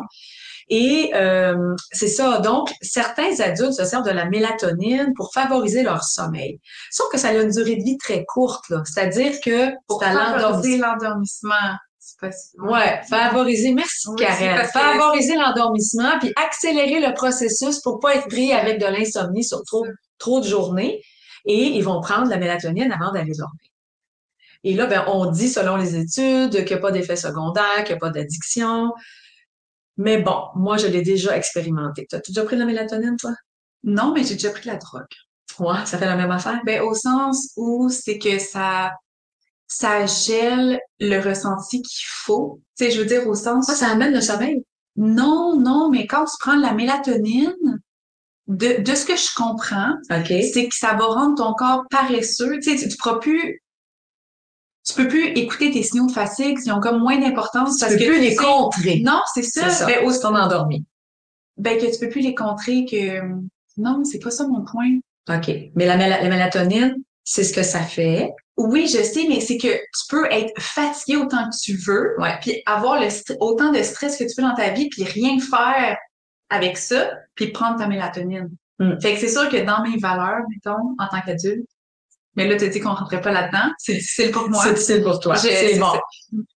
Et 0.70 1.12
euh, 1.14 1.76
c'est 1.92 2.08
ça. 2.08 2.40
Donc, 2.40 2.70
certains 2.82 3.40
adultes 3.40 3.74
se 3.74 3.86
servent 3.86 4.06
de 4.06 4.12
la 4.12 4.26
mélatonine 4.26 5.14
pour 5.16 5.32
favoriser 5.32 5.84
leur 5.84 6.04
sommeil. 6.04 6.60
Sauf 6.90 7.12
que 7.12 7.20
ça 7.20 7.30
a 7.30 7.34
une 7.34 7.52
durée 7.52 7.76
de 7.76 7.84
vie 7.84 7.98
très 7.98 8.26
courte, 8.26 8.68
là. 8.70 8.82
C'est-à-dire 8.86 9.40
que 9.44 9.72
pour 9.88 10.04
favoriser 10.04 10.78
l'endormissement. 10.78 11.76
Ouais, 12.60 13.02
favoriser, 13.10 13.74
merci 13.74 14.08
oui, 14.10 14.24
favoriser 14.72 15.36
l'endormissement 15.36 16.18
puis 16.20 16.32
accélérer 16.36 17.00
le 17.00 17.14
processus 17.14 17.80
pour 17.80 18.00
pas 18.00 18.16
être 18.16 18.28
pris 18.28 18.54
avec 18.54 18.80
de 18.80 18.86
l'insomnie 18.86 19.44
sur 19.44 19.64
trop, 19.64 19.86
trop 20.20 20.40
de 20.40 20.46
journées. 20.46 21.02
Et 21.46 21.64
ils 21.64 21.84
vont 21.84 22.02
prendre 22.02 22.30
la 22.30 22.38
mélatonine 22.38 22.92
avant 22.92 23.12
d'aller 23.12 23.34
dormir. 23.38 23.70
Et 24.64 24.74
là, 24.74 24.88
ben, 24.88 25.04
on 25.08 25.30
dit, 25.30 25.48
selon 25.48 25.76
les 25.76 25.96
études, 25.96 26.66
qu'il 26.66 26.66
n'y 26.66 26.74
a 26.74 26.78
pas 26.80 26.92
d'effet 26.92 27.16
secondaire, 27.16 27.84
qu'il 27.84 27.94
n'y 27.94 27.98
a 27.98 28.00
pas 28.00 28.10
d'addiction. 28.10 28.92
Mais 29.98 30.22
bon, 30.22 30.46
moi, 30.56 30.78
je 30.78 30.88
l'ai 30.88 31.02
déjà 31.02 31.38
expérimenté. 31.38 32.06
Tu 32.10 32.16
as 32.16 32.20
déjà 32.20 32.44
pris 32.44 32.56
de 32.56 32.62
la 32.62 32.66
mélatonine, 32.68 33.16
toi? 33.18 33.34
Non, 33.84 34.14
mais 34.14 34.24
j'ai 34.24 34.34
déjà 34.34 34.50
pris 34.52 34.62
de 34.64 34.68
la 34.68 34.78
drogue. 34.78 35.06
Ouais, 35.60 35.86
ça 35.86 35.98
fait 35.98 36.06
la 36.06 36.16
même 36.18 36.32
affaire? 36.32 36.62
Ben, 36.66 36.82
au 36.82 36.94
sens 36.94 37.54
où 37.56 37.90
c'est 37.90 38.18
que 38.18 38.40
ça, 38.40 38.92
ça 39.68 40.06
gèle 40.06 40.80
le 41.00 41.20
ressenti 41.20 41.82
qu'il 41.82 42.08
faut. 42.08 42.62
Tu 42.78 42.86
sais, 42.86 42.92
je 42.92 43.00
veux 43.00 43.06
dire, 43.06 43.28
au 43.28 43.36
sens. 43.36 43.70
Ah, 43.70 43.76
ça 43.76 43.88
amène 43.90 44.14
le 44.14 44.22
sommeil? 44.22 44.64
Non, 44.98 45.58
non, 45.58 45.90
mais 45.90 46.08
quand 46.08 46.26
tu 46.26 46.36
prends 46.40 46.58
de 46.58 46.62
la 46.62 46.74
mélatonine, 46.74 47.80
de, 48.48 48.82
de 48.82 48.96
ce 48.96 49.06
que 49.06 49.16
je 49.16 49.34
comprends, 49.36 49.94
c'est 50.10 50.68
que 50.68 50.76
ça 50.76 50.94
va 50.94 51.06
rendre 51.06 51.36
ton 51.36 51.54
corps 51.54 51.84
paresseux. 51.90 52.60
Tu 52.62 52.78
sais, 52.78 52.84
tu, 52.84 52.90
tu 52.90 52.98
pourras 52.98 53.20
plus 53.20 53.62
tu 54.86 54.94
peux 54.94 55.08
plus 55.08 55.28
écouter 55.30 55.72
tes 55.72 55.84
signaux 55.84 56.08
de 56.08 56.12
fatigue, 56.12 56.58
ils 56.64 56.72
ont 56.72 56.80
comme 56.80 57.00
moins 57.00 57.20
d'importance 57.20 57.80
parce 57.80 57.94
peux 57.94 58.00
que 58.00 58.06
plus 58.06 58.20
les 58.20 58.36
contrer. 58.36 59.02
Non, 59.04 59.20
c'est 59.34 59.44
ça. 59.44 59.70
ça. 59.70 59.86
Ben, 59.86 60.06
où 60.06 60.12
endormi. 60.12 60.86
Ben, 61.58 61.78
que 61.78 61.92
tu 61.92 62.00
peux 62.00 62.10
plus 62.10 62.22
les 62.22 62.36
contrer 62.36 62.86
que, 62.86 63.22
non, 63.78 64.04
c'est 64.04 64.20
pas 64.20 64.32
ça 64.32 64.48
mon 64.48 64.64
point. 64.64 65.00
OK. 65.30 65.52
Mais 65.76 65.86
la, 65.86 65.98
la 65.98 66.30
mélatonine, 66.30 66.96
c'est 67.24 67.44
ce 67.44 67.54
que 67.54 67.64
ça 67.64 67.82
fait. 67.82 68.32
Oui, 68.58 68.88
je 68.88 69.02
sais, 69.02 69.26
mais 69.28 69.42
c'est 69.42 69.58
que 69.58 69.68
tu 69.68 70.08
peux 70.10 70.32
être 70.32 70.54
fatigué 70.62 71.18
autant 71.18 71.50
que 71.50 71.56
tu 71.62 71.76
veux, 71.76 72.16
ouais. 72.20 72.38
puis 72.40 72.62
avoir 72.66 73.02
le 73.02 73.08
autant 73.42 73.72
de 73.72 73.82
stress 73.82 74.18
que 74.18 74.24
tu 74.24 74.42
veux 74.42 74.48
dans 74.48 74.56
ta 74.56 74.70
vie, 74.70 74.88
puis 74.88 75.04
rien 75.04 75.40
faire 75.40 75.98
avec 76.50 76.78
ça, 76.78 77.12
puis 77.34 77.52
prendre 77.52 77.78
ta 77.78 77.88
mélatonine. 77.88 78.50
Hmm. 78.80 79.00
Fait 79.02 79.14
que 79.14 79.20
c'est 79.20 79.30
sûr 79.30 79.50
que 79.50 79.58
dans 79.66 79.84
mes 79.84 79.98
valeurs, 79.98 80.44
mettons, 80.50 80.96
en 81.00 81.08
tant 81.10 81.22
qu'adulte, 81.26 81.68
mais 82.36 82.48
là, 82.48 82.56
tu 82.58 82.66
as 82.66 82.68
dit 82.68 82.80
qu'on 82.80 82.94
rentrait 82.94 83.22
pas 83.22 83.32
là-dedans. 83.32 83.72
C'est 83.78 83.94
difficile 83.94 84.32
pour 84.32 84.50
moi. 84.50 84.64
C'est 84.64 84.74
difficile 84.74 85.04
pour 85.04 85.20
toi. 85.20 85.36
C'est 85.36 85.80
bon. 85.80 85.94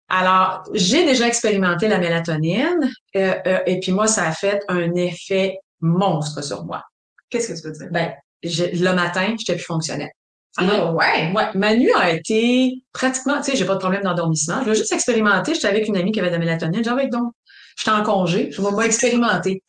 Alors, 0.09 0.63
j'ai 0.73 1.05
déjà 1.05 1.27
expérimenté 1.27 1.87
la 1.87 1.99
mélatonine 1.99 2.91
euh, 3.15 3.35
euh, 3.47 3.59
et 3.67 3.79
puis 3.79 3.93
moi, 3.93 4.07
ça 4.07 4.27
a 4.27 4.33
fait 4.33 4.61
un 4.69 4.95
effet 4.95 5.59
monstre 5.81 6.43
sur 6.43 6.65
moi. 6.65 6.83
Qu'est-ce 7.31 7.53
que 7.53 7.61
tu 7.61 7.67
veux 7.67 7.73
dire? 7.73 7.89
Ben, 7.91 8.13
le 8.43 8.93
matin, 8.93 9.35
j'étais 9.39 9.55
plus 9.55 9.65
fonctionnelle. 9.65 10.11
Ah, 10.57 10.93
ouais? 10.93 11.33
ouais. 11.35 11.45
Ma 11.55 11.77
nuit 11.77 11.93
a 11.95 12.11
été 12.11 12.83
pratiquement, 12.93 13.37
tu 13.37 13.51
sais, 13.51 13.57
j'ai 13.57 13.65
pas 13.65 13.75
de 13.75 13.79
problème 13.79 14.03
d'endormissement. 14.03 14.63
Je 14.65 14.71
l'ai 14.71 14.75
juste 14.75 14.93
expérimenté. 14.93 15.55
J'étais 15.55 15.69
avec 15.69 15.87
une 15.87 15.97
amie 15.97 16.11
qui 16.11 16.21
avait 16.21 16.31
de 16.31 16.35
la 16.35 16.41
mélatonine. 16.41 16.83
J'avais 16.83 17.09
donc, 17.09 17.33
j'étais 17.77 17.91
en 17.91 18.03
congé. 18.03 18.51
Je 18.51 18.61
vais 18.61 18.87
expérimenter. 18.87 19.63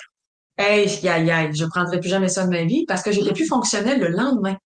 Hey, 0.58 0.90
aïe, 1.08 1.32
aïe, 1.32 1.50
je 1.54 1.66
prendrai 1.66 2.00
plus 2.00 2.10
jamais 2.10 2.28
ça 2.28 2.46
de 2.46 2.50
ma 2.50 2.64
vie 2.64 2.86
parce 2.86 3.04
que 3.04 3.12
j'étais 3.12 3.34
plus 3.34 3.46
fonctionnelle 3.46 4.00
le 4.00 4.08
lendemain. 4.08 4.58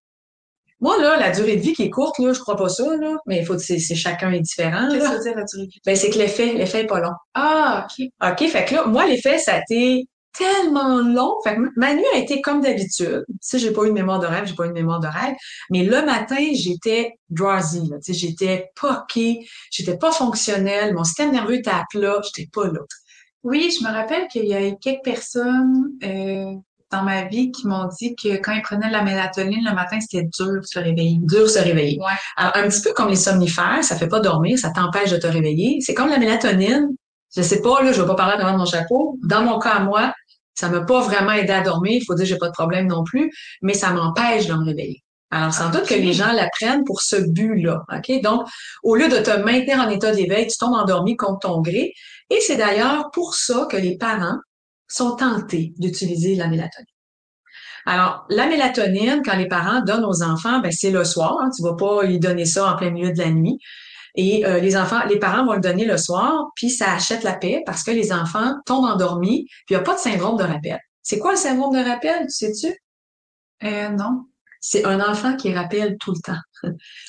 Moi, 0.84 1.02
là, 1.02 1.16
la 1.16 1.32
durée 1.32 1.56
de 1.56 1.62
vie 1.62 1.72
qui 1.72 1.84
est 1.84 1.90
courte, 1.90 2.20
là, 2.20 2.34
je 2.34 2.42
crois 2.42 2.58
pas 2.58 2.68
ça, 2.68 2.84
là. 2.98 3.16
Mais 3.26 3.40
il 3.40 3.46
faut 3.46 3.58
c'est, 3.58 3.80
c'est 3.80 3.96
chacun 3.96 4.34
est 4.34 4.42
différent. 4.42 4.90
Qu'est-ce 4.92 5.00
que 5.00 5.06
ça 5.06 5.16
veut 5.16 5.24
dire 5.24 5.36
la 5.38 5.46
durée 5.46 5.66
de 5.66 5.72
vie? 5.72 5.80
Ben, 5.86 5.96
c'est 5.96 6.10
que 6.10 6.18
l'effet, 6.18 6.54
l'effet 6.56 6.82
est 6.82 6.88
pas 6.88 7.00
long. 7.00 7.14
Ah, 7.34 7.88
OK. 7.88 8.06
OK. 8.22 8.50
Fait 8.50 8.66
que 8.66 8.76
là, 8.76 8.86
moi, 8.86 9.08
l'effet, 9.08 9.38
ça 9.38 9.54
a 9.54 9.62
été 9.62 10.10
tellement 10.38 10.98
long. 10.98 11.36
Fait 11.46 11.56
que 11.56 11.62
ma 11.78 11.94
nuit 11.94 12.04
a 12.14 12.18
été 12.18 12.42
comme 12.42 12.60
d'habitude. 12.60 13.24
Si 13.40 13.60
j'ai 13.60 13.72
pas 13.72 13.84
eu 13.84 13.88
de 13.88 13.94
mémoire 13.94 14.20
de 14.20 14.26
rêve, 14.26 14.46
j'ai 14.46 14.56
pas 14.56 14.66
eu 14.66 14.70
de 14.70 14.74
mémoire 14.74 15.00
de 15.00 15.08
rêve. 15.08 15.36
Mais 15.70 15.86
le 15.86 16.06
matin, 16.06 16.44
j'étais 16.52 17.14
drowsy, 17.30 17.88
là. 17.90 17.96
Tu 18.04 18.14
sais, 18.14 18.20
j'étais 18.20 18.70
poquée. 18.76 19.40
J'étais 19.72 19.98
pas 19.98 20.12
fonctionnelle. 20.12 20.94
Mon 20.94 21.06
système 21.06 21.32
nerveux 21.32 21.56
était 21.56 21.70
à 21.70 21.86
plat. 21.90 22.20
J'étais 22.26 22.50
pas 22.52 22.66
là. 22.66 22.82
Oui, 23.44 23.74
je 23.78 23.86
me 23.86 23.92
rappelle 23.92 24.28
qu'il 24.28 24.46
y 24.46 24.54
a 24.54 24.72
quelques 24.72 25.04
personnes, 25.04 25.92
euh, 26.04 26.56
dans 26.94 27.04
ma 27.04 27.24
vie 27.26 27.52
qui 27.52 27.68
m'ont 27.68 27.90
dit 28.00 28.16
que 28.16 28.38
quand 28.38 28.54
ils 28.54 28.62
prenaient 28.62 28.88
de 28.88 28.94
la 28.94 29.04
mélatonine 29.04 29.66
le 29.66 29.74
matin, 29.74 29.98
c'était 30.00 30.28
dur 30.38 30.62
de 30.62 30.66
se 30.66 30.80
réveiller. 30.80 31.18
Dur 31.22 31.42
de 31.42 31.48
se 31.48 31.60
réveiller. 31.60 32.00
Ouais. 32.00 32.14
Alors, 32.38 32.56
un 32.56 32.68
petit 32.70 32.82
peu 32.82 32.94
comme 32.94 33.10
les 33.10 33.16
somnifères, 33.16 33.84
ça 33.84 33.96
fait 33.96 34.08
pas 34.08 34.20
dormir, 34.20 34.58
ça 34.58 34.70
t'empêche 34.70 35.12
de 35.12 35.18
te 35.18 35.28
réveiller. 35.28 35.80
C'est 35.82 35.94
comme 35.94 36.10
la 36.10 36.20
mélatonine. 36.20 36.90
Je 37.36 37.42
sais 37.42 37.62
pas, 37.62 37.82
là, 37.82 37.92
je 37.92 38.02
vais 38.02 38.08
pas 38.08 38.16
parler 38.16 38.38
devant 38.38 38.58
mon 38.58 38.66
chapeau. 38.66 39.18
Dans 39.24 39.44
mon 39.44 39.58
cas 39.60 39.72
à 39.72 39.80
moi, 39.80 40.14
ça 40.54 40.70
m'a 40.70 40.82
pas 40.82 41.02
vraiment 41.02 41.32
aidé 41.32 41.52
à 41.52 41.62
dormir. 41.62 41.94
Il 42.02 42.06
faut 42.06 42.14
dire 42.14 42.26
que 42.26 42.30
j'ai 42.30 42.38
pas 42.38 42.48
de 42.48 42.54
problème 42.54 42.88
non 42.88 43.04
plus, 43.04 43.32
mais 43.64 43.74
ça 43.74 43.90
m'empêche 43.90 44.46
de 44.46 44.54
me 44.54 44.64
réveiller. 44.64 45.04
Alors, 45.32 45.52
sans 45.52 45.72
doute 45.72 45.88
que 45.88 45.96
les 45.96 46.14
gens 46.14 46.32
la 46.32 46.48
prennent 46.50 46.84
pour 46.84 47.02
ce 47.02 47.16
but-là. 47.16 47.82
OK? 47.92 48.22
Donc, 48.22 48.48
au 48.84 48.96
lieu 48.96 49.10
de 49.10 49.18
te 49.18 49.32
maintenir 49.32 49.80
en 49.80 49.90
état 49.90 50.12
d'éveil, 50.12 50.46
tu 50.46 50.58
tombes 50.60 50.76
endormi 50.76 51.18
contre 51.18 51.40
ton 51.40 51.62
gré. 51.62 51.94
Et 52.30 52.40
c'est 52.40 52.56
d'ailleurs 52.56 53.10
pour 53.12 53.34
ça 53.34 53.68
que 53.70 53.78
les 53.78 53.98
parents 53.98 54.38
sont 54.94 55.16
tentés 55.16 55.74
d'utiliser 55.78 56.36
la 56.36 56.48
mélatonine. 56.48 56.88
Alors, 57.86 58.26
la 58.30 58.48
mélatonine, 58.48 59.22
quand 59.26 59.36
les 59.36 59.48
parents 59.48 59.82
donnent 59.82 60.06
aux 60.06 60.24
enfants, 60.24 60.60
ben, 60.60 60.72
c'est 60.72 60.92
le 60.92 61.04
soir. 61.04 61.38
Hein, 61.42 61.50
tu 61.56 61.64
vas 61.64 61.76
pas 61.76 62.04
lui 62.04 62.20
donner 62.20 62.46
ça 62.46 62.72
en 62.72 62.78
plein 62.78 62.92
milieu 62.92 63.12
de 63.12 63.20
la 63.20 63.30
nuit. 63.30 63.60
Et 64.16 64.46
euh, 64.46 64.60
les 64.60 64.78
enfants, 64.78 65.04
les 65.10 65.18
parents 65.18 65.46
vont 65.46 65.54
le 65.54 65.60
donner 65.60 65.86
le 65.86 65.98
soir, 65.98 66.52
puis 66.56 66.70
ça 66.70 66.94
achète 66.94 67.24
la 67.24 67.34
paix 67.34 67.64
parce 67.66 67.84
que 67.84 67.92
les 67.92 68.14
enfants 68.14 68.54
tombent 68.66 68.86
endormis, 68.86 69.46
puis 69.66 69.74
il 69.74 69.74
n'y 69.74 69.82
a 69.82 69.84
pas 69.84 69.96
de 69.96 70.00
syndrome 70.00 70.38
de 70.38 70.44
rappel. 70.44 70.80
C'est 71.02 71.18
quoi 71.18 71.32
le 71.32 71.38
syndrome 71.38 71.76
de 71.76 71.84
rappel, 71.84 72.22
tu 72.28 72.30
sais-tu? 72.30 72.78
Euh, 73.64 73.90
non. 73.90 74.26
C'est 74.66 74.86
un 74.86 75.02
enfant 75.02 75.36
qui 75.36 75.54
rappelle 75.54 75.98
tout 76.00 76.14
le 76.14 76.22
temps. 76.22 76.40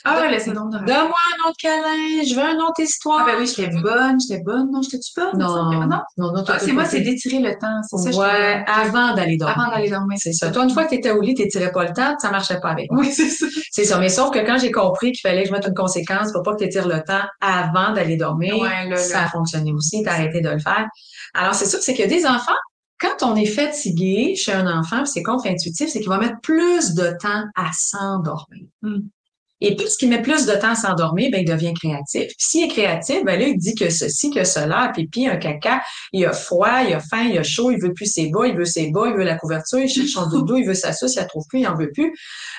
Ah, 0.05 0.21
de 0.21 0.27
rappel. 0.27 0.45
Donne-moi 0.45 0.89
un 1.07 1.49
autre 1.49 1.57
câlin, 1.57 2.25
je 2.29 2.35
veux 2.35 2.43
une 2.43 2.61
autre 2.61 2.81
histoire. 2.81 3.21
Ah 3.23 3.27
ben 3.31 3.39
oui, 3.39 3.47
j'étais 3.47 3.69
bonne, 3.81 4.19
j'étais 4.21 4.43
bonne. 4.43 4.73
Non, 4.73 4.83
j'étais-tu 4.83 5.13
bonne? 5.17 5.39
Non, 5.39 5.71
non. 5.71 5.87
non, 6.19 6.33
non. 6.33 6.45
Ah, 6.49 6.59
c'est 6.59 6.73
moi, 6.73 6.85
c'est 6.85 7.03
d'étirer 7.03 7.39
le 7.39 7.53
temps. 7.53 7.81
C'est 7.89 7.99
ça, 7.99 8.11
je 8.11 8.17
Ouais, 8.17 8.65
avant 8.67 9.15
d'aller 9.15 9.37
dormir. 9.37 9.57
Avant 9.57 9.71
d'aller 9.71 9.89
dormir. 9.89 10.19
C'est 10.21 10.33
ça. 10.33 10.51
Toi, 10.51 10.65
une 10.65 10.71
fois 10.71 10.83
que 10.83 10.89
tu 10.89 10.95
étais 10.97 11.13
au 11.13 11.21
lit, 11.21 11.37
tu 11.37 11.47
pas 11.47 11.85
le 11.85 11.93
temps, 11.93 12.19
ça 12.19 12.33
marchait 12.33 12.59
pas 12.59 12.71
avec 12.71 12.91
moi. 12.91 13.03
Oui, 13.03 13.13
c'est 13.13 13.29
ça. 13.29 13.47
C'est 13.71 13.85
ça. 13.85 13.99
Mais 14.01 14.09
sauf 14.09 14.33
que 14.33 14.45
quand 14.45 14.59
j'ai 14.59 14.73
compris 14.73 15.13
qu'il 15.13 15.21
fallait 15.21 15.45
que 15.45 15.49
je 15.51 15.53
mette 15.55 15.69
une 15.69 15.75
conséquence 15.75 16.33
pour 16.33 16.43
pas 16.43 16.55
que 16.55 16.59
tu 16.59 16.65
étires 16.65 16.89
le 16.89 17.05
temps 17.05 17.23
avant 17.41 17.93
d'aller 17.93 18.17
dormir, 18.17 18.59
Ouais, 18.59 18.89
là, 18.89 18.97
ça 18.97 19.23
a 19.23 19.29
fonctionné 19.29 19.73
aussi, 19.73 20.03
t'as 20.03 20.15
arrêté 20.15 20.41
de 20.41 20.49
le 20.49 20.59
faire. 20.59 20.89
Alors, 21.33 21.55
c'est 21.55 21.67
sûr, 21.67 21.79
c'est 21.81 21.95
que 21.95 22.09
des 22.09 22.27
enfants, 22.27 22.53
quand 22.99 23.23
on 23.23 23.37
est 23.37 23.47
fatigué 23.47 24.35
chez 24.37 24.53
un 24.53 24.67
enfant, 24.67 25.05
c'est 25.05 25.23
contre-intuitif, 25.23 25.89
c'est 25.89 26.01
qu'il 26.01 26.09
va 26.09 26.19
mettre 26.19 26.41
plus 26.43 26.95
de 26.95 27.17
temps 27.21 27.45
à 27.57 27.71
s'endormir. 27.73 28.67
Hmm. 28.83 29.01
Et 29.61 29.77
puisqu'il 29.77 30.11
met 30.11 30.21
plus 30.21 30.45
de 30.45 30.53
temps 30.53 30.73
à 30.73 30.75
s'endormir, 30.75 31.31
ben, 31.31 31.41
il 31.41 31.49
devient 31.49 31.73
créatif. 31.73 32.27
Puis 32.27 32.37
s'il 32.39 32.65
est 32.65 32.69
créatif, 32.69 33.25
ben 33.25 33.39
là, 33.39 33.47
il 33.47 33.57
dit 33.57 33.75
que 33.75 33.89
ceci, 33.89 34.31
que 34.31 34.45
cela, 34.45 34.93
pipi, 34.95 35.27
un 35.27 35.37
caca, 35.37 35.81
il 36.13 36.27
a 36.27 36.33
froid, 36.33 36.83
il 36.87 36.93
a 36.93 37.01
faim, 37.01 37.29
il 37.31 37.39
a 37.39 37.43
chaud, 37.43 37.71
il 37.71 37.81
veut 37.81 37.95
plus 37.95 38.05
ses 38.05 38.29
bas, 38.29 38.47
il 38.47 38.57
veut 38.57 38.67
ses 38.67 38.91
bas, 38.91 39.05
il 39.07 39.15
veut 39.15 39.25
la 39.25 39.37
couverture, 39.37 39.79
il 39.79 39.89
cherche 39.89 40.11
son 40.11 40.29
doudou, 40.29 40.57
il 40.57 40.67
veut 40.67 40.75
sa 40.75 40.93
sauce, 40.93 41.15
il 41.15 41.21
la 41.21 41.25
trouve 41.25 41.45
plus, 41.49 41.61
il 41.61 41.69
en 41.69 41.77
veut 41.77 41.91
plus. 41.93 42.13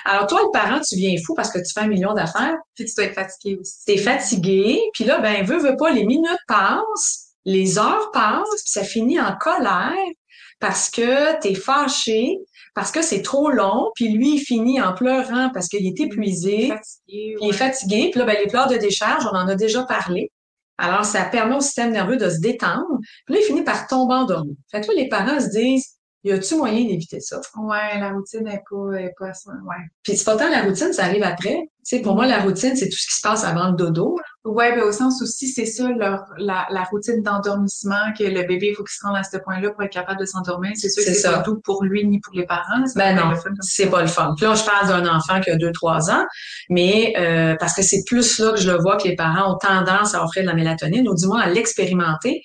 Alors 0.04 0.26
toi, 0.26 0.40
le 0.42 0.50
parent, 0.52 0.80
tu 0.80 0.96
viens 0.96 1.14
fou 1.24 1.34
parce 1.34 1.52
que 1.52 1.58
tu 1.58 1.72
fais 1.72 1.82
un 1.82 1.88
million 1.88 2.12
d'affaires, 2.12 2.56
Puis 2.74 2.86
tu 2.86 2.94
dois 2.96 3.04
être 3.04 3.14
fatigué 3.14 3.58
aussi. 3.60 3.84
t'es 3.86 3.98
fatigué, 3.98 4.80
puis 4.94 5.04
là, 5.04 5.20
ben, 5.20 5.44
veut, 5.44 5.58
veut 5.58 5.76
pas, 5.76 5.90
les 5.92 6.04
minutes 6.04 6.40
passent, 6.48 7.34
les 7.44 7.78
heures 7.78 8.10
passent, 8.12 8.62
puis 8.64 8.72
ça 8.72 8.82
finit 8.82 9.20
en 9.20 9.36
colère 9.36 9.94
parce 10.58 10.90
que 10.90 11.38
t'es 11.40 11.54
fâché, 11.54 12.38
parce 12.74 12.90
que 12.90 13.02
c'est 13.02 13.22
trop 13.22 13.50
long, 13.50 13.90
puis 13.94 14.08
lui, 14.08 14.36
il 14.36 14.38
finit 14.38 14.80
en 14.80 14.94
pleurant 14.94 15.50
parce 15.52 15.68
qu'il 15.68 15.86
est 15.86 16.00
épuisé, 16.00 16.68
Fatigué. 16.68 17.00
puis 17.06 17.36
il 17.40 17.48
est 17.48 17.52
fatigué, 17.52 18.10
puis 18.10 18.20
là, 18.20 18.26
ben, 18.26 18.36
les 18.42 18.50
pleurs 18.50 18.68
de 18.68 18.76
décharge, 18.76 19.26
on 19.26 19.36
en 19.36 19.48
a 19.48 19.54
déjà 19.54 19.84
parlé. 19.84 20.30
Alors, 20.78 21.04
ça 21.04 21.24
permet 21.24 21.56
au 21.56 21.60
système 21.60 21.90
nerveux 21.90 22.18
de 22.18 22.28
se 22.28 22.38
détendre, 22.38 22.98
puis 23.24 23.34
là, 23.34 23.40
il 23.40 23.46
finit 23.46 23.62
par 23.62 23.86
tomber 23.86 24.14
endormi. 24.14 24.56
Fait 24.70 24.80
que 24.80 24.88
là, 24.88 24.92
les 24.94 25.08
parents 25.08 25.40
se 25.40 25.48
disent, 25.48 25.96
y 26.26 26.32
a-tu 26.32 26.56
moyen 26.56 26.84
d'éviter 26.84 27.20
ça? 27.20 27.40
Ouais, 27.56 27.98
la 27.98 28.10
routine 28.12 28.44
n'est 28.44 28.62
pas, 28.68 29.00
est 29.00 29.14
pas 29.18 29.32
ça. 29.32 29.52
Ouais. 29.64 29.76
Puis 30.02 30.16
c'est 30.16 30.24
pas 30.24 30.36
tant 30.36 30.50
la 30.50 30.62
routine, 30.62 30.92
ça 30.92 31.04
arrive 31.04 31.22
après. 31.22 31.54
Tu 31.54 31.96
sais, 31.96 32.02
pour 32.02 32.14
moi, 32.14 32.26
la 32.26 32.40
routine, 32.40 32.74
c'est 32.74 32.88
tout 32.88 32.96
ce 32.96 33.06
qui 33.06 33.14
se 33.14 33.20
passe 33.22 33.44
avant 33.44 33.68
le 33.68 33.76
dodo. 33.76 34.18
Ouais, 34.46 34.76
ben 34.76 34.84
au 34.84 34.92
sens 34.92 35.20
aussi, 35.22 35.48
c'est 35.48 35.66
ça, 35.66 35.88
leur, 35.88 36.24
la, 36.38 36.66
la 36.70 36.84
routine 36.84 37.20
d'endormissement, 37.20 38.12
que 38.16 38.22
le 38.22 38.42
bébé, 38.44 38.68
il 38.70 38.74
faut 38.76 38.84
qu'il 38.84 38.94
se 38.94 39.04
rende 39.04 39.16
à 39.16 39.24
ce 39.24 39.36
point-là 39.38 39.70
pour 39.70 39.82
être 39.82 39.92
capable 39.92 40.20
de 40.20 40.24
s'endormir. 40.24 40.70
C'est 40.76 40.88
sûr 40.88 41.04
que 41.04 41.12
C'est 41.12 41.28
pas 41.28 41.38
doux 41.38 41.60
pour 41.64 41.82
lui 41.82 42.06
ni 42.06 42.20
pour 42.20 42.32
les 42.32 42.46
parents. 42.46 42.84
Ben 42.94 43.16
pas 43.16 43.24
non, 43.24 43.30
le 43.30 43.36
fun 43.36 43.42
comme 43.50 43.56
c'est 43.60 43.90
pas 43.90 44.02
le 44.02 44.06
fun. 44.06 44.34
Puis 44.36 44.46
là, 44.46 44.54
je 44.54 44.64
parle 44.64 44.86
d'un 44.88 45.12
enfant 45.12 45.40
qui 45.40 45.50
a 45.50 45.56
2-3 45.56 46.12
ans, 46.12 46.24
mais 46.70 47.12
euh, 47.18 47.56
parce 47.58 47.74
que 47.74 47.82
c'est 47.82 48.04
plus 48.06 48.38
là 48.38 48.52
que 48.52 48.60
je 48.60 48.70
le 48.70 48.78
vois 48.78 48.96
que 48.96 49.08
les 49.08 49.16
parents 49.16 49.52
ont 49.52 49.58
tendance 49.58 50.14
à 50.14 50.22
offrir 50.22 50.44
de 50.44 50.48
la 50.48 50.54
mélatonine, 50.54 51.08
ou 51.08 51.14
du 51.16 51.26
moins 51.26 51.40
à 51.40 51.48
l'expérimenter. 51.48 52.42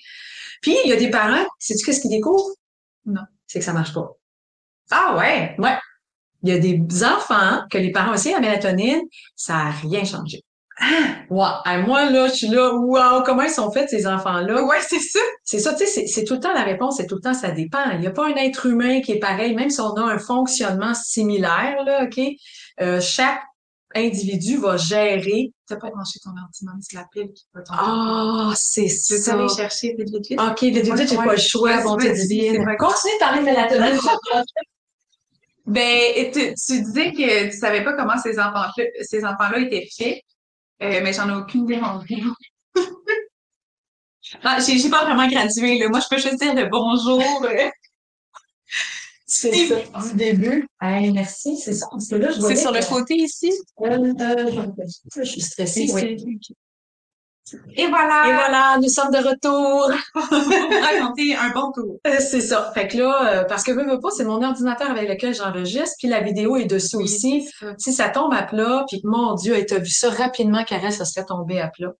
Puis, 0.60 0.74
il 0.84 0.90
y 0.90 0.92
a 0.92 0.96
des 0.96 1.10
parents, 1.10 1.44
sais-tu 1.60 1.84
qu'est-ce 1.84 2.00
qu'ils 2.00 2.10
découvrent? 2.10 2.54
Non. 3.06 3.22
C'est 3.46 3.60
que 3.60 3.64
ça 3.64 3.72
marche 3.72 3.94
pas. 3.94 4.10
Ah 4.90 5.16
ouais! 5.18 5.54
Ouais. 5.58 5.78
Il 6.42 6.48
y 6.48 6.52
a 6.52 6.58
des 6.58 7.04
enfants 7.04 7.62
que 7.70 7.78
les 7.78 7.92
parents 7.92 8.14
aussi, 8.14 8.32
la 8.32 8.40
mélatonine, 8.40 9.02
ça 9.36 9.56
a 9.56 9.70
rien 9.70 10.04
changé. 10.04 10.42
Ouais. 11.30 11.46
Hey, 11.66 11.82
moi, 11.82 12.08
là, 12.10 12.28
je 12.28 12.32
suis 12.34 12.48
là, 12.48 12.72
wow, 12.74 13.22
comment 13.24 13.42
ils 13.42 13.50
sont 13.50 13.70
faits, 13.70 13.88
ces 13.90 14.06
enfants-là? 14.06 14.62
Ouais, 14.64 14.78
c'est 14.80 14.98
ça! 15.00 15.18
C'est 15.44 15.58
ça, 15.58 15.74
tu 15.74 15.86
sais, 15.86 16.06
c'est- 16.06 16.24
tout 16.24 16.34
le 16.34 16.40
temps 16.40 16.52
la 16.54 16.62
réponse, 16.64 16.96
c'est 16.96 17.06
tout 17.06 17.16
le 17.16 17.20
temps 17.20 17.34
ça 17.34 17.50
dépend. 17.50 17.90
Il 17.92 18.00
n'y 18.00 18.06
a 18.06 18.10
pas 18.10 18.26
un 18.26 18.34
être 18.36 18.66
humain 18.66 19.00
qui 19.00 19.12
est 19.12 19.18
pareil, 19.18 19.54
même 19.54 19.70
si 19.70 19.80
on 19.80 19.94
a 19.94 20.02
un 20.02 20.18
fonctionnement 20.18 20.94
similaire, 20.94 21.76
là, 21.84 22.04
OK? 22.04 22.20
Euh, 22.80 23.00
chaque 23.00 23.40
individu 23.94 24.56
va 24.56 24.78
gérer. 24.78 25.52
T'as 25.68 25.76
pas 25.76 25.90
branché 25.90 26.18
ton 26.24 26.30
ordinateur, 26.30 26.78
c'est 26.80 26.96
la 26.96 27.06
pile 27.12 27.32
qui 27.34 27.44
peut 27.52 27.62
tomber. 27.62 27.78
Ah, 27.82 28.52
c'est 28.56 28.86
Tu 28.86 29.18
ça. 29.18 29.34
aller 29.34 29.48
chercher 29.54 29.94
vite, 29.98 30.08
vite, 30.10 30.26
vite? 30.30 30.40
OK, 30.40 30.60
vite, 30.62 30.76
vite, 30.76 30.94
vite, 30.94 31.08
j'ai 31.10 31.16
pas 31.16 31.32
le 31.32 31.36
choix, 31.38 31.82
bon 31.82 31.96
divine. 31.96 32.64
Continue 32.78 33.12
de 33.14 33.18
parler 33.18 33.40
de 33.40 33.44
mélatonine. 33.44 34.00
Ben, 35.64 36.32
tu, 36.32 36.54
tu 36.54 36.82
disais 36.82 37.12
que 37.12 37.50
tu 37.50 37.56
savais 37.56 37.84
pas 37.84 37.92
comment 37.92 38.18
ces 38.20 38.36
enfants-là, 38.38 38.84
ces 39.02 39.24
enfants-là 39.24 39.60
étaient 39.60 39.86
faits, 39.96 40.20
euh, 40.82 41.00
mais 41.02 41.12
j'en 41.12 41.28
ai 41.28 41.34
aucune 41.34 41.64
idée 41.64 41.80
Dieu. 42.08 42.24
Non, 44.44 44.52
j'ai, 44.64 44.78
j'ai 44.78 44.88
pas 44.88 45.04
vraiment 45.04 45.26
gradué, 45.28 45.78
là. 45.78 45.88
Moi, 45.88 46.00
je 46.00 46.06
peux 46.08 46.20
juste 46.20 46.40
dire 46.40 46.54
le 46.54 46.66
bonjour. 46.68 47.44
euh, 47.44 47.68
c'est 49.26 49.66
ça, 49.66 49.76
du 50.08 50.14
début. 50.14 50.66
Hey, 50.80 51.10
merci, 51.10 51.56
c'est 51.56 51.74
ça. 51.74 51.86
Parce 51.90 52.08
que 52.08 52.16
là, 52.16 52.30
je 52.30 52.40
C'est 52.40 52.56
sur 52.56 52.72
le 52.72 52.86
côté 52.88 53.16
ici? 53.16 53.52
Euh, 53.80 54.12
euh, 54.20 54.66
je 55.16 55.22
suis 55.22 55.40
stressée. 55.40 55.90
oui. 55.92 56.38
Et 57.76 57.86
voilà! 57.88 58.22
Et 58.28 58.32
voilà, 58.34 58.78
nous 58.80 58.88
sommes 58.88 59.10
de 59.10 59.18
retour. 59.18 59.90
raconter 60.14 61.34
un 61.34 61.50
bon 61.50 61.72
tour. 61.72 61.98
Euh, 62.06 62.16
C'est 62.20 62.40
ça. 62.40 62.70
Fait 62.74 62.88
que 62.88 62.98
là, 62.98 63.40
euh, 63.40 63.44
parce 63.44 63.62
que 63.64 63.72
veux, 63.72 63.84
veux 63.84 64.00
pas, 64.00 64.10
c'est 64.10 64.24
mon 64.24 64.42
ordinateur 64.42 64.90
avec 64.90 65.08
lequel 65.08 65.34
j'enregistre, 65.34 65.96
puis 65.98 66.08
la 66.08 66.20
vidéo 66.20 66.56
est 66.56 66.66
dessus 66.66 66.96
aussi. 66.96 67.48
Si 67.78 67.92
ça 67.92 68.08
tombe 68.08 68.32
à 68.32 68.42
plat, 68.42 68.84
puis 68.88 69.00
mon 69.04 69.34
Dieu, 69.34 69.56
et 69.56 69.66
t'as 69.66 69.78
vu 69.78 69.90
ça 69.90 70.10
rapidement, 70.10 70.64
Karel, 70.64 70.92
ça 70.92 71.04
serait 71.04 71.26
tombé 71.26 71.60
à 71.60 71.68
plat. 71.68 71.92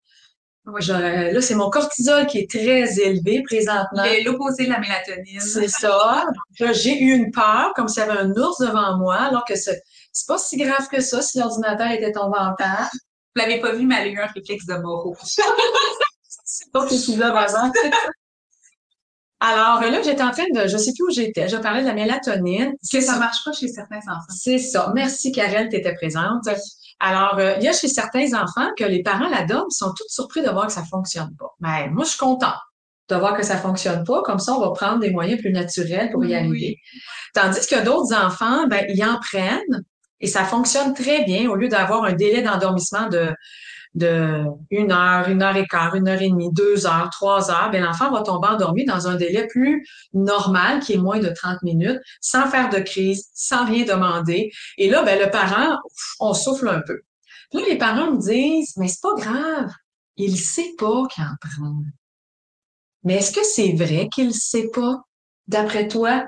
Oui. 0.65 0.81
J'aurais- 0.81 1.33
là, 1.33 1.41
c'est 1.41 1.57
mon 1.57 1.71
cortisol 1.71 2.25
qui 2.27 2.39
est 2.39 2.49
très 2.49 3.01
élevé 3.01 3.43
présentement. 3.43 4.05
L'opposé 4.25 4.67
de 4.67 4.71
la 4.71 4.79
mélatonine. 4.79 5.41
C'est 5.41 5.67
ça. 5.67 6.25
Là, 6.61 6.73
j'ai 6.73 6.97
eu 7.03 7.15
une 7.15 7.33
peur, 7.33 7.73
comme 7.75 7.89
s'il 7.89 8.05
y 8.05 8.07
avait 8.09 8.21
un 8.21 8.31
ours 8.31 8.59
devant 8.61 8.97
moi, 8.97 9.17
alors 9.17 9.45
que 9.45 9.57
c'est 9.57 9.83
pas 10.29 10.39
si 10.39 10.57
grave 10.57 10.87
que 10.87 11.01
ça 11.01 11.21
si 11.21 11.41
l'ordinateur 11.41 11.91
était 11.91 12.13
tombé 12.13 12.39
en 12.39 12.55
panne. 12.57 12.87
Vous 13.35 13.41
l'avez 13.43 13.61
pas 13.61 13.73
vu, 13.73 13.87
mais 13.87 13.97
elle 14.01 14.09
a 14.09 14.11
eu 14.11 14.19
un 14.21 14.27
réflexe 14.27 14.67
de 14.67 14.75
Moreau. 14.75 15.17
C'est 16.45 17.17
l'as 17.17 17.29
avant. 17.29 17.73
Alors 19.41 19.81
là, 19.81 20.03
j'étais 20.03 20.23
en 20.23 20.31
train 20.31 20.45
de, 20.55 20.69
je 20.69 20.77
sais 20.77 20.93
plus 20.93 21.05
où 21.09 21.11
j'étais, 21.11 21.49
je 21.49 21.57
parlais 21.57 21.83
de 21.83 21.87
la 21.87 21.95
mélatonine. 21.95 22.75
Que 22.93 23.01
ça 23.01 23.17
marche 23.19 23.43
pas 23.45 23.53
chez 23.53 23.67
certains 23.69 23.99
enfants. 23.99 24.21
C'est 24.29 24.59
ça. 24.59 24.93
Merci, 24.95 25.33
Karel, 25.33 25.69
tu 25.69 25.77
étais 25.77 25.95
présente. 25.95 26.45
Alors, 27.01 27.39
euh, 27.39 27.55
il 27.59 27.65
y 27.65 27.69
a 27.69 27.73
chez 27.73 27.89
certains 27.89 28.33
enfants 28.35 28.69
que 28.77 28.85
les 28.85 29.03
parents 29.03 29.29
la 29.29 29.43
donnent, 29.45 29.65
ils 29.69 29.75
sont 29.75 29.93
tous 29.93 30.07
surpris 30.09 30.43
de 30.43 30.51
voir 30.51 30.67
que 30.69 30.73
ça 30.73 30.85
fonctionne 30.85 31.35
pas. 31.37 31.51
Mais 31.59 31.89
moi, 31.89 32.05
je 32.05 32.11
suis 32.11 32.19
contente 32.19 32.55
de 33.09 33.17
voir 33.17 33.37
que 33.37 33.43
ça 33.43 33.57
fonctionne 33.59 34.05
pas. 34.05 34.23
Comme 34.23 34.39
ça, 34.39 34.53
on 34.55 34.61
va 34.61 34.71
prendre 34.71 35.01
des 35.01 35.11
moyens 35.11 35.41
plus 35.41 35.51
naturels 35.51 36.11
pour 36.13 36.23
y 36.25 36.29
Oui. 36.29 36.35
arriver. 36.37 36.77
Tandis 37.35 37.67
que 37.67 37.83
d'autres 37.85 38.15
enfants, 38.15 38.69
ben, 38.69 38.85
ils 38.89 39.05
en 39.05 39.19
prennent 39.19 39.83
et 40.23 40.27
ça 40.27 40.45
fonctionne 40.45 40.95
très 40.95 41.25
bien 41.25 41.51
au 41.51 41.57
lieu 41.57 41.69
d'avoir 41.69 42.05
un 42.05 42.15
délai 42.15 42.41
d'endormissement 42.41 43.09
de 43.09 43.35
une 44.71 44.91
heure, 44.91 45.29
une 45.29 45.43
heure 45.43 45.57
et 45.57 45.67
quart, 45.67 45.95
une 45.95 46.09
heure 46.09 46.23
et 46.23 46.31
demie, 46.31 46.51
deux 46.51 46.87
heures, 46.87 47.11
trois 47.11 47.51
heures, 47.51 47.71
ben 47.71 47.83
l'enfant 47.83 48.11
va 48.11 48.23
tomber 48.23 48.49
endormi 48.49 48.87
dans 48.87 49.07
un 49.07 49.17
délai 49.17 49.47
plus 49.49 49.87
normal, 50.15 50.81
qui 50.81 50.95
est 50.95 50.99
moins 50.99 51.19
de 51.19 51.29
30 51.29 51.63
minutes, 51.63 52.01
sans 52.21 52.47
faire 52.49 52.71
de 52.71 52.79
crise, 52.79 53.29
sans 53.35 53.67
rien 53.67 53.85
demander. 53.85 54.51
Et 54.79 54.89
là, 54.89 55.03
ben 55.03 55.19
le 55.19 55.31
parent, 55.31 55.77
on 56.21 56.33
souffle 56.33 56.69
un 56.69 56.81
peu. 56.81 57.03
Là, 57.53 57.61
les 57.69 57.77
parents 57.77 58.13
me 58.13 58.19
disent, 58.19 58.73
mais 58.79 58.89
c'est 58.89 59.03
pas 59.03 59.15
grave, 59.15 59.71
il 60.17 60.39
sait 60.39 60.73
pas 60.79 61.07
qu'il 61.09 61.25
en. 61.25 61.83
Mais 63.05 63.17
est-ce 63.17 63.33
que 63.33 63.45
c'est 63.45 63.73
vrai 63.73 64.09
qu'il 64.09 64.33
sait 64.33 64.71
pas, 64.73 65.03
d'après 65.49 65.89
toi? 65.89 66.25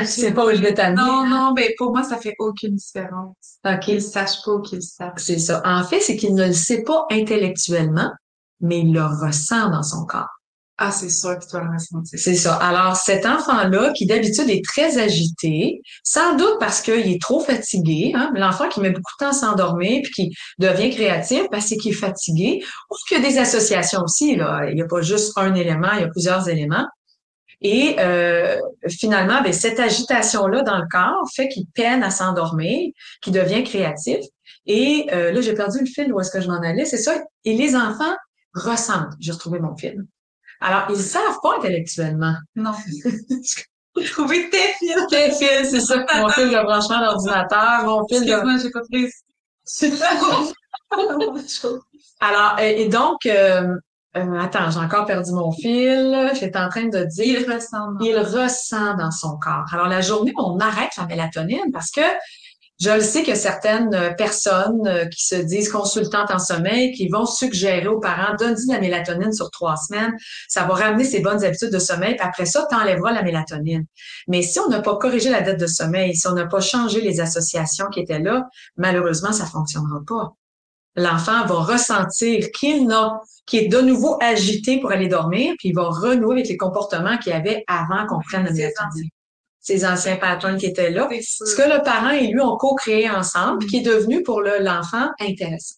Je 0.00 0.04
sais 0.04 0.32
pas 0.32 0.46
où 0.46 0.50
je 0.50 0.60
vais 0.60 0.74
t'amener. 0.74 1.00
Non, 1.00 1.26
non, 1.26 1.52
ben 1.52 1.70
pour 1.78 1.92
moi, 1.92 2.02
ça 2.02 2.16
fait 2.18 2.34
aucune 2.38 2.74
différence. 2.74 3.36
OK. 3.64 3.80
Qu'ils 3.80 4.02
sachent 4.02 4.42
pas 4.44 4.52
ou 4.52 4.62
qu'ils 4.62 4.82
sachent. 4.82 5.12
C'est 5.18 5.38
ça. 5.38 5.62
En 5.64 5.84
fait, 5.84 6.00
c'est 6.00 6.16
qu'il 6.16 6.34
ne 6.34 6.46
le 6.46 6.52
sait 6.52 6.82
pas 6.82 7.06
intellectuellement, 7.10 8.10
mais 8.60 8.80
il 8.80 8.92
le 8.92 9.04
ressent 9.04 9.70
dans 9.70 9.82
son 9.82 10.04
corps. 10.04 10.28
Ah, 10.76 10.90
c'est 10.90 11.08
sûr 11.08 11.38
que 11.38 11.46
tu 11.46 11.56
le 11.56 11.72
ressentir. 11.72 12.18
C'est 12.18 12.34
ça. 12.34 12.56
Alors, 12.56 12.96
cet 12.96 13.26
enfant-là, 13.26 13.92
qui 13.92 14.06
d'habitude 14.06 14.50
est 14.50 14.64
très 14.64 14.98
agité, 14.98 15.80
sans 16.02 16.34
doute 16.34 16.56
parce 16.58 16.80
qu'il 16.80 17.12
est 17.12 17.20
trop 17.20 17.38
fatigué, 17.38 18.10
hein, 18.16 18.32
l'enfant 18.34 18.68
qui 18.68 18.80
met 18.80 18.90
beaucoup 18.90 19.12
de 19.20 19.24
temps 19.24 19.30
à 19.30 19.34
s'endormir 19.34 20.00
puis 20.02 20.12
qui 20.12 20.36
devient 20.58 20.90
créatif, 20.90 21.42
parce 21.52 21.66
qu'il 21.66 21.92
est 21.92 21.94
fatigué, 21.94 22.64
ou 22.90 22.94
qu'il 23.06 23.22
y 23.22 23.24
a 23.24 23.28
des 23.28 23.38
associations 23.38 24.00
aussi, 24.02 24.34
là. 24.34 24.68
Il 24.68 24.74
n'y 24.74 24.82
a 24.82 24.86
pas 24.86 25.00
juste 25.00 25.32
un 25.36 25.54
élément, 25.54 25.92
il 25.92 26.00
y 26.00 26.04
a 26.04 26.08
plusieurs 26.08 26.48
éléments. 26.48 26.86
Et 27.60 27.96
euh, 27.98 28.58
finalement, 28.88 29.42
ben, 29.42 29.52
cette 29.52 29.80
agitation-là 29.80 30.62
dans 30.62 30.78
le 30.78 30.86
corps 30.90 31.28
fait 31.34 31.48
qu'il 31.48 31.66
peine 31.74 32.02
à 32.02 32.10
s'endormir, 32.10 32.92
qu'il 33.22 33.32
devient 33.32 33.64
créatif. 33.64 34.24
Et 34.66 35.06
euh, 35.12 35.32
là, 35.32 35.40
j'ai 35.40 35.54
perdu 35.54 35.78
le 35.80 35.86
fil 35.86 36.12
où 36.12 36.20
est-ce 36.20 36.30
que 36.30 36.40
je 36.40 36.48
m'en 36.48 36.60
allais. 36.60 36.84
C'est 36.84 36.98
ça. 36.98 37.14
Et 37.44 37.56
les 37.56 37.76
enfants 37.76 38.14
ressentent. 38.54 39.14
J'ai 39.20 39.32
retrouvé 39.32 39.58
mon 39.58 39.76
fil. 39.76 40.04
Alors, 40.60 40.86
ils 40.90 40.96
savent 40.96 41.38
pas 41.42 41.56
intellectuellement. 41.58 42.34
Non. 42.54 42.72
J'ai 43.96 44.10
trouvé 44.10 44.50
tes 44.50 44.72
fils. 44.78 44.96
Tes 45.08 45.30
fils, 45.30 45.70
c'est 45.70 45.80
ça. 45.80 46.04
Mon 46.16 46.28
fil 46.30 46.48
de 46.48 46.62
branchement 46.64 46.98
d'ordinateur, 46.98 47.84
mon 47.84 48.04
fil 48.08 48.24
de... 48.24 48.42
Moi, 48.42 48.58
j'ai 48.60 48.70
pas 48.70 48.80
pris. 48.90 49.08
Alors, 52.20 52.58
et 52.58 52.88
donc, 52.88 53.24
euh, 53.26 53.76
euh, 54.16 54.38
attends, 54.38 54.70
j'ai 54.70 54.78
encore 54.78 55.06
perdu 55.06 55.32
mon 55.32 55.50
fil. 55.50 56.30
J'étais 56.34 56.58
en 56.58 56.68
train 56.68 56.86
de 56.86 57.04
dire. 57.04 57.40
Il 57.40 57.52
ressent. 57.52 57.88
Il 58.00 58.16
ressent 58.18 58.94
dans 58.96 59.10
son 59.10 59.36
corps. 59.38 59.64
Alors, 59.72 59.88
la 59.88 60.00
journée, 60.00 60.32
on 60.36 60.58
arrête 60.58 60.90
la 60.96 61.06
mélatonine 61.06 61.72
parce 61.72 61.90
que 61.90 62.02
je 62.80 62.90
le 62.90 63.00
sais 63.00 63.22
que 63.22 63.34
certaines 63.34 63.94
euh, 63.94 64.12
personnes 64.14 64.86
euh, 64.86 65.06
qui 65.06 65.24
se 65.24 65.36
disent 65.36 65.68
consultantes 65.68 66.30
en 66.30 66.40
sommeil, 66.40 66.92
qui 66.92 67.08
vont 67.08 67.24
suggérer 67.24 67.86
aux 67.86 68.00
parents, 68.00 68.34
donne-y 68.36 68.72
la 68.72 68.80
mélatonine 68.80 69.32
sur 69.32 69.50
trois 69.50 69.76
semaines, 69.76 70.12
ça 70.48 70.64
va 70.64 70.74
ramener 70.74 71.04
ses 71.04 71.20
bonnes 71.20 71.44
habitudes 71.44 71.70
de 71.70 71.78
sommeil, 71.78 72.16
puis 72.16 72.26
après 72.26 72.46
ça, 72.46 72.66
tu 72.68 72.76
enlèveras 72.76 73.12
la 73.12 73.22
mélatonine. 73.22 73.86
Mais 74.26 74.42
si 74.42 74.58
on 74.58 74.68
n'a 74.68 74.82
pas 74.82 74.96
corrigé 74.96 75.30
la 75.30 75.40
dette 75.40 75.60
de 75.60 75.68
sommeil, 75.68 76.16
si 76.16 76.26
on 76.26 76.32
n'a 76.32 76.46
pas 76.46 76.60
changé 76.60 77.00
les 77.00 77.20
associations 77.20 77.86
qui 77.90 78.00
étaient 78.00 78.18
là, 78.18 78.48
malheureusement, 78.76 79.32
ça 79.32 79.46
fonctionnera 79.46 80.00
pas. 80.06 80.34
L'enfant 80.96 81.44
va 81.46 81.56
ressentir 81.56 82.50
qu'il 82.52 82.86
n'a, 82.86 83.20
qu'il 83.46 83.64
est 83.64 83.68
de 83.68 83.80
nouveau 83.80 84.16
agité 84.20 84.80
pour 84.80 84.92
aller 84.92 85.08
dormir, 85.08 85.54
puis 85.58 85.70
il 85.70 85.74
va 85.74 85.88
renouer 85.88 86.36
avec 86.36 86.48
les 86.48 86.56
comportements 86.56 87.18
qu'il 87.18 87.32
avait 87.32 87.64
avant 87.66 88.06
qu'on 88.06 88.20
prenne 88.20 88.44
la 88.44 88.52
mélatonine 88.52 89.08
ces 89.64 89.86
anciens 89.86 90.16
patterns 90.16 90.58
qui 90.58 90.66
étaient 90.66 90.90
là. 90.90 91.08
Ce 91.22 91.56
que 91.56 91.62
le 91.62 91.82
parent 91.82 92.10
et 92.10 92.26
lui 92.26 92.40
ont 92.40 92.56
co-créé 92.58 93.08
ensemble, 93.08 93.60
puis 93.60 93.68
qui 93.68 93.76
est 93.78 93.80
devenu 93.80 94.22
pour 94.22 94.42
l'enfant 94.42 95.08
intéressant. 95.18 95.76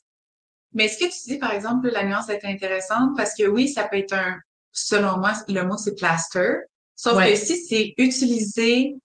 Mais 0.75 0.87
est-ce 0.87 0.99
que 0.99 1.05
tu 1.05 1.33
dis, 1.33 1.39
par 1.39 1.53
exemple, 1.53 1.89
la 1.91 2.05
nuance 2.05 2.29
est 2.29 2.45
intéressante? 2.45 3.17
Parce 3.17 3.33
que 3.35 3.47
oui, 3.47 3.69
ça 3.69 3.85
peut 3.85 3.97
être 3.97 4.13
un, 4.13 4.39
selon 4.73 5.19
moi, 5.19 5.35
le 5.49 5.63
mot 5.63 5.77
c'est 5.77 5.95
plaster. 5.95 6.57
Sauf 6.97 7.25
que 7.25 7.37
si 7.37 7.57
c'est 7.65 7.95
utilisé, 7.97 8.97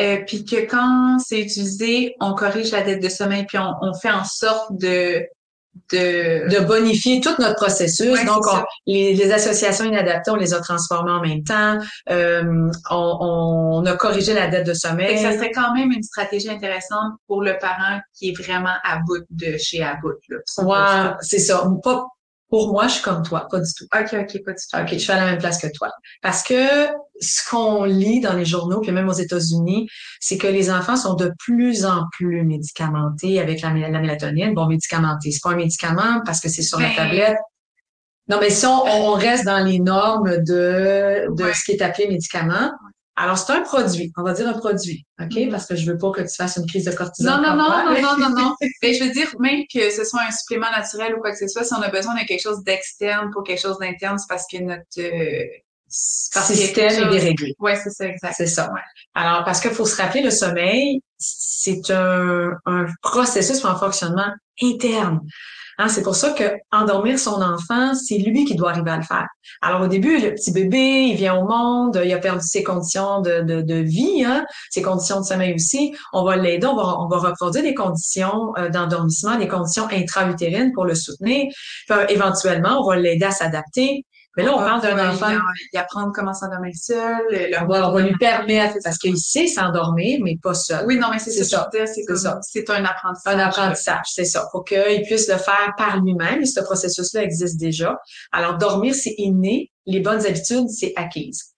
euh, 0.00 0.18
puis 0.26 0.44
que 0.44 0.66
quand 0.66 1.18
c'est 1.20 1.40
utilisé, 1.40 2.16
on 2.20 2.34
corrige 2.34 2.72
la 2.72 2.82
dette 2.82 3.02
de 3.02 3.08
sommeil, 3.08 3.46
puis 3.46 3.58
on, 3.58 3.72
on 3.82 3.94
fait 3.94 4.10
en 4.10 4.24
sorte 4.24 4.76
de 4.76 5.24
de, 5.92 6.48
de 6.48 6.64
bonifier 6.64 7.20
tout 7.20 7.34
notre 7.38 7.56
processus. 7.56 8.24
Donc, 8.24 8.44
les, 8.86 9.14
les, 9.14 9.32
associations 9.32 9.84
inadaptées, 9.84 10.30
on 10.30 10.36
les 10.36 10.54
a 10.54 10.60
transformées 10.60 11.12
en 11.12 11.20
même 11.20 11.44
temps. 11.44 11.78
Euh, 12.10 12.70
on, 12.90 13.82
on, 13.82 13.86
a 13.86 13.96
corrigé 13.96 14.34
la 14.34 14.48
dette 14.48 14.66
de 14.66 14.74
sommeil. 14.74 15.18
ça 15.18 15.32
serait 15.32 15.52
quand 15.52 15.74
même 15.74 15.90
une 15.92 16.02
stratégie 16.02 16.50
intéressante 16.50 17.14
pour 17.26 17.42
le 17.42 17.56
parent 17.58 18.00
qui 18.14 18.30
est 18.30 18.42
vraiment 18.42 18.74
à 18.84 18.98
bout 19.06 19.24
de 19.30 19.56
chez 19.58 19.82
à 19.82 19.96
bout. 19.96 20.14
Là. 20.28 21.16
c'est 21.20 21.38
ça. 21.38 21.64
Pas, 21.82 22.06
pour 22.48 22.72
moi, 22.72 22.88
je 22.88 22.94
suis 22.94 23.02
comme 23.02 23.22
toi, 23.22 23.46
pas 23.50 23.60
du 23.60 23.72
tout. 23.74 23.84
OK, 23.94 24.14
OK, 24.14 24.44
pas 24.44 24.52
du 24.52 24.62
tout. 24.70 24.78
OK, 24.80 24.88
je 24.92 24.98
suis 24.98 25.12
à 25.12 25.16
la 25.16 25.26
même 25.26 25.38
place 25.38 25.60
que 25.60 25.66
toi. 25.72 25.90
Parce 26.22 26.42
que 26.42 26.88
ce 27.20 27.48
qu'on 27.48 27.84
lit 27.84 28.20
dans 28.20 28.32
les 28.32 28.46
journaux, 28.46 28.80
puis 28.80 28.90
même 28.90 29.08
aux 29.08 29.12
États-Unis, 29.12 29.88
c'est 30.20 30.38
que 30.38 30.46
les 30.46 30.70
enfants 30.70 30.96
sont 30.96 31.14
de 31.14 31.30
plus 31.38 31.84
en 31.84 32.04
plus 32.12 32.42
médicamentés 32.44 33.38
avec 33.40 33.60
la, 33.60 33.70
mélatonine. 33.70 34.54
Bon, 34.54 34.66
médicamentés, 34.66 35.30
c'est 35.30 35.42
pas 35.42 35.50
un 35.50 35.56
médicament 35.56 36.22
parce 36.24 36.40
que 36.40 36.48
c'est 36.48 36.62
sur 36.62 36.80
la 36.80 36.88
ben, 36.88 36.96
tablette. 36.96 37.38
Non, 38.28 38.38
mais 38.40 38.50
si 38.50 38.66
on, 38.66 39.12
reste 39.12 39.44
dans 39.44 39.64
les 39.64 39.78
normes 39.78 40.38
de, 40.44 41.26
de 41.34 41.52
ce 41.52 41.64
qui 41.64 41.72
est 41.72 41.82
appelé 41.82 42.08
médicament, 42.08 42.70
alors, 43.20 43.36
c'est 43.36 43.52
un 43.52 43.62
produit. 43.62 44.12
On 44.16 44.22
va 44.22 44.32
dire 44.32 44.46
un 44.48 44.52
produit, 44.52 45.04
OK? 45.20 45.28
Mm-hmm. 45.28 45.50
Parce 45.50 45.66
que 45.66 45.74
je 45.74 45.90
veux 45.90 45.98
pas 45.98 46.12
que 46.12 46.20
tu 46.20 46.34
fasses 46.36 46.56
une 46.56 46.66
crise 46.66 46.84
de 46.84 46.92
cortisol. 46.92 47.32
Non, 47.32 47.42
non, 47.42 47.56
non, 47.56 47.68
non, 47.68 48.00
non, 48.00 48.18
non, 48.18 48.30
non, 48.30 48.54
Mais 48.80 48.94
je 48.94 49.02
veux 49.02 49.10
dire, 49.10 49.28
même 49.40 49.64
que 49.72 49.90
ce 49.90 50.04
soit 50.04 50.20
un 50.22 50.30
supplément 50.30 50.70
naturel 50.70 51.16
ou 51.16 51.20
quoi 51.20 51.32
que 51.32 51.38
ce 51.38 51.48
soit, 51.48 51.64
si 51.64 51.74
on 51.74 51.82
a 51.82 51.88
besoin 51.88 52.14
de 52.14 52.24
quelque 52.26 52.40
chose 52.40 52.62
d'externe 52.62 53.30
pour 53.32 53.42
quelque 53.42 53.60
chose 53.60 53.76
d'interne, 53.78 54.18
c'est 54.18 54.28
parce 54.28 54.44
que 54.50 54.58
notre 54.58 54.82
euh, 55.00 55.46
système 55.88 57.04
est 57.04 57.10
déréglé. 57.10 57.54
Oui, 57.58 57.72
c'est 57.82 57.90
ça, 57.90 58.06
exact. 58.06 58.34
C'est 58.36 58.46
ça. 58.46 58.70
Ouais. 58.72 58.80
Alors, 59.14 59.44
parce 59.44 59.60
qu'il 59.60 59.72
faut 59.72 59.86
se 59.86 60.00
rappeler, 60.00 60.22
le 60.22 60.30
sommeil, 60.30 61.00
c'est 61.18 61.90
un, 61.90 62.56
processus 63.02 63.64
un 63.64 63.74
fonctionnement 63.76 64.32
interne. 64.62 65.20
Hein, 65.80 65.86
c'est 65.86 66.02
pour 66.02 66.16
ça 66.16 66.30
que 66.32 66.42
endormir 66.72 67.20
son 67.20 67.40
enfant, 67.40 67.94
c'est 67.94 68.18
lui 68.18 68.44
qui 68.44 68.56
doit 68.56 68.70
arriver 68.70 68.90
à 68.90 68.96
le 68.96 69.04
faire. 69.04 69.28
Alors 69.62 69.82
au 69.82 69.86
début, 69.86 70.18
le 70.18 70.34
petit 70.34 70.50
bébé, 70.50 71.06
il 71.10 71.16
vient 71.16 71.36
au 71.36 71.46
monde, 71.46 72.00
il 72.04 72.12
a 72.12 72.18
perdu 72.18 72.44
ses 72.44 72.64
conditions 72.64 73.20
de, 73.20 73.42
de, 73.42 73.60
de 73.60 73.74
vie, 73.76 74.24
hein, 74.24 74.44
ses 74.70 74.82
conditions 74.82 75.20
de 75.20 75.24
sommeil 75.24 75.54
aussi. 75.54 75.94
On 76.12 76.24
va 76.24 76.36
l'aider, 76.36 76.66
on 76.66 76.74
va, 76.74 76.98
on 76.98 77.06
va 77.06 77.18
reproduire 77.18 77.62
des 77.62 77.74
conditions 77.74 78.52
euh, 78.58 78.70
d'endormissement, 78.70 79.36
des 79.38 79.46
conditions 79.46 79.86
intra-utérines 79.88 80.72
pour 80.72 80.84
le 80.84 80.96
soutenir. 80.96 81.46
éventuellement, 82.08 82.80
on 82.80 82.88
va 82.88 82.96
l'aider 82.96 83.26
à 83.26 83.30
s'adapter. 83.30 84.04
Mais 84.38 84.44
là, 84.44 84.54
on, 84.54 84.58
parle 84.58 84.80
d'un 84.80 85.10
enfant. 85.10 85.36
Il 85.72 85.78
apprendre 85.80 86.12
comment 86.14 86.32
s'endormir 86.32 86.72
seul. 86.76 87.22
on, 87.60 87.66
va, 87.66 87.90
on 87.90 87.92
va 87.92 88.00
lui 88.02 88.16
permettre, 88.18 88.76
parce 88.84 88.96
qu'il 88.96 89.18
sait 89.18 89.48
s'endormir, 89.48 90.20
mais 90.22 90.38
pas 90.40 90.54
seul. 90.54 90.86
Oui, 90.86 90.96
non, 90.96 91.08
mais 91.10 91.18
c'est 91.18 91.32
ça. 91.32 91.68
C'est 91.72 92.16
ça. 92.16 92.38
C'est 92.42 92.70
un 92.70 92.84
apprentissage. 92.84 93.34
Un 93.34 93.38
apprentissage, 93.40 94.06
c'est 94.06 94.24
ça. 94.24 94.46
Pour 94.52 94.64
qu'il 94.64 95.02
puisse 95.06 95.28
le 95.28 95.38
faire 95.38 95.74
par 95.76 96.00
lui-même. 96.00 96.44
Ce 96.44 96.60
processus-là 96.60 97.24
existe 97.24 97.58
déjà. 97.58 97.98
Alors, 98.30 98.58
dormir, 98.58 98.94
c'est 98.94 99.16
inné. 99.18 99.72
Les 99.86 99.98
bonnes 99.98 100.24
habitudes, 100.24 100.68
c'est 100.68 100.92
acquise. 100.94 101.54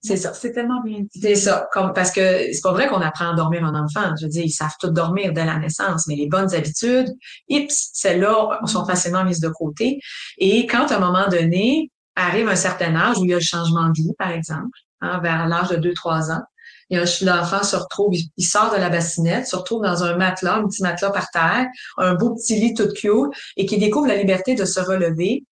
C'est 0.00 0.16
ça. 0.16 0.32
C'est 0.32 0.52
tellement 0.52 0.82
bien 0.82 1.00
dit. 1.00 1.20
C'est 1.20 1.34
ça. 1.34 1.68
Comme, 1.72 1.92
parce 1.92 2.10
que 2.10 2.20
c'est 2.52 2.62
pas 2.62 2.72
vrai 2.72 2.88
qu'on 2.88 3.02
apprend 3.02 3.32
à 3.32 3.34
dormir 3.34 3.66
un 3.66 3.74
enfant. 3.74 4.14
Je 4.18 4.24
veux 4.24 4.30
dire, 4.30 4.44
ils 4.44 4.50
savent 4.50 4.76
tout 4.80 4.90
dormir 4.90 5.34
dès 5.34 5.44
la 5.44 5.58
naissance, 5.58 6.06
mais 6.06 6.16
les 6.16 6.26
bonnes 6.26 6.54
habitudes, 6.54 7.08
ips, 7.48 7.90
celles-là 7.92 8.60
sont 8.64 8.86
facilement 8.86 9.24
mises 9.24 9.40
de 9.40 9.48
côté. 9.48 10.00
Et 10.38 10.66
quand 10.66 10.90
à 10.90 10.96
un 10.96 11.00
moment 11.00 11.28
donné, 11.28 11.90
arrive 12.16 12.48
un 12.48 12.56
certain 12.56 12.94
âge 12.94 13.18
où 13.18 13.24
il 13.24 13.30
y 13.30 13.34
a 13.34 13.36
le 13.36 13.42
changement 13.42 13.88
de 13.88 13.94
vie, 13.94 14.14
par 14.18 14.30
exemple, 14.30 14.78
hein, 15.00 15.20
vers 15.22 15.46
l'âge 15.46 15.68
de 15.70 15.76
2-3 15.76 16.32
ans. 16.32 16.42
L'enfant 16.90 17.62
se 17.62 17.76
retrouve, 17.76 18.12
il 18.14 18.44
sort 18.44 18.72
de 18.72 18.76
la 18.76 18.90
bassinette, 18.90 19.46
se 19.46 19.56
retrouve 19.56 19.82
dans 19.82 20.04
un 20.04 20.16
matelas, 20.16 20.56
un 20.56 20.68
petit 20.68 20.82
matelas 20.82 21.10
par 21.10 21.30
terre, 21.30 21.66
un 21.96 22.14
beau 22.14 22.34
petit 22.34 22.56
lit 22.56 22.74
tout 22.74 22.88
cute, 22.88 23.32
et 23.56 23.66
qui 23.66 23.78
découvre 23.78 24.06
la 24.06 24.16
liberté 24.16 24.54
de 24.54 24.64
se 24.64 24.80
relever. 24.80 25.44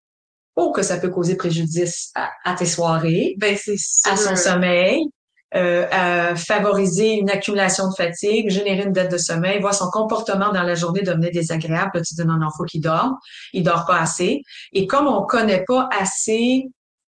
Oh, 0.55 0.71
que 0.71 0.83
ça 0.83 0.99
peut 0.99 1.09
causer 1.09 1.37
préjudice 1.37 2.13
à, 2.45 2.55
tes 2.55 2.67
soirées, 2.67 3.35
ben, 3.39 3.57
à 4.05 4.17
son 4.17 4.37
sommeil, 4.37 5.07
euh, 5.55 6.35
favoriser 6.35 7.13
une 7.13 7.31
accumulation 7.31 7.89
de 7.89 7.95
fatigue, 7.95 8.49
générer 8.51 8.85
une 8.85 8.93
dette 8.93 9.13
de 9.13 9.19
sommeil, 9.19 9.61
voir 9.61 9.75
son 9.75 9.91
comportement 9.91 10.51
dans 10.51 10.63
la 10.63 10.75
journée 10.75 11.03
devenir 11.03 11.31
désagréable. 11.31 11.91
Là, 11.95 12.01
tu 12.01 12.15
dis 12.15 12.25
non, 12.25 12.39
non, 12.39 12.49
faut 12.57 12.65
qu'il 12.65 12.81
dorme. 12.81 13.17
Il 13.53 13.63
dort 13.63 13.85
pas 13.87 14.01
assez. 14.01 14.43
Et 14.73 14.87
comme 14.87 15.07
on 15.07 15.23
connaît 15.23 15.65
pas 15.67 15.89
assez, 15.99 16.69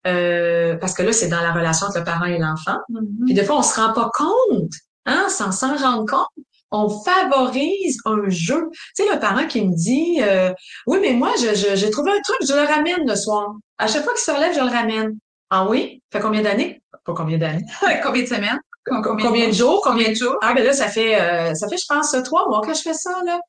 euh, 0.08 0.76
parce 0.78 0.93
que 0.93 1.04
là, 1.04 1.13
c'est 1.13 1.28
dans 1.28 1.41
la 1.41 1.54
relation 1.54 1.88
entre 1.88 2.00
le 2.00 2.04
parent 2.04 2.26
et 2.26 2.38
l'enfant. 2.38 2.78
Mm-hmm. 2.89 3.26
Puis 3.26 3.34
des 3.34 3.43
fois, 3.43 3.58
on 3.58 3.63
se 3.63 3.80
rend 3.80 3.93
pas 3.93 4.10
compte, 4.13 4.72
hein, 5.06 5.28
sans 5.30 5.52
s'en 5.52 5.76
rendre 5.76 6.06
compte. 6.10 6.46
On 6.72 6.89
favorise 6.89 8.00
un 8.06 8.30
jeu. 8.30 8.67
Tu 8.96 9.04
sais, 9.04 9.13
le 9.13 9.19
parent 9.19 9.46
qui 9.46 9.63
me 9.63 9.76
dit 9.76 10.17
euh, 10.24 10.52
Oui, 10.88 10.98
mais 11.02 11.13
moi, 11.13 11.32
j'ai 11.38 11.89
trouvé 11.91 12.12
un 12.12 12.22
truc, 12.22 12.38
je 12.48 12.54
le 12.54 12.67
ramène 12.67 13.08
le 13.08 13.15
soir. 13.15 13.54
À 13.78 13.88
chaque 13.88 14.04
fois 14.04 14.13
qu'il 14.13 14.24
se 14.24 14.32
relève, 14.32 14.56
je 14.56 14.60
le 14.60 14.72
ramène. 14.72 15.17
Ah 15.56 15.68
oui? 15.70 16.02
Fait 16.12 16.20
combien 16.20 16.42
d'années? 16.42 16.82
Pas 17.06 17.13
combien 17.13 17.38
d'années? 17.38 17.63
combien 18.04 18.24
de 18.24 18.28
semaines? 18.28 18.60
Combien, 18.86 19.50
de 19.50 19.54
jours? 19.54 19.82
Combien 19.84 20.10
de 20.10 20.16
jours? 20.16 20.36
Ah, 20.42 20.56
ben 20.56 20.66
là, 20.66 20.74
ça 20.74 20.88
fait, 20.88 21.22
euh, 21.22 21.54
ça 21.54 21.70
fait, 21.70 21.78
je 21.78 21.86
pense, 21.88 22.12
trois 22.24 22.50
mois 22.50 22.62
que 22.62 22.74
je 22.74 22.82
fais 22.82 22.96
ça, 22.96 23.12
là. 23.24 23.39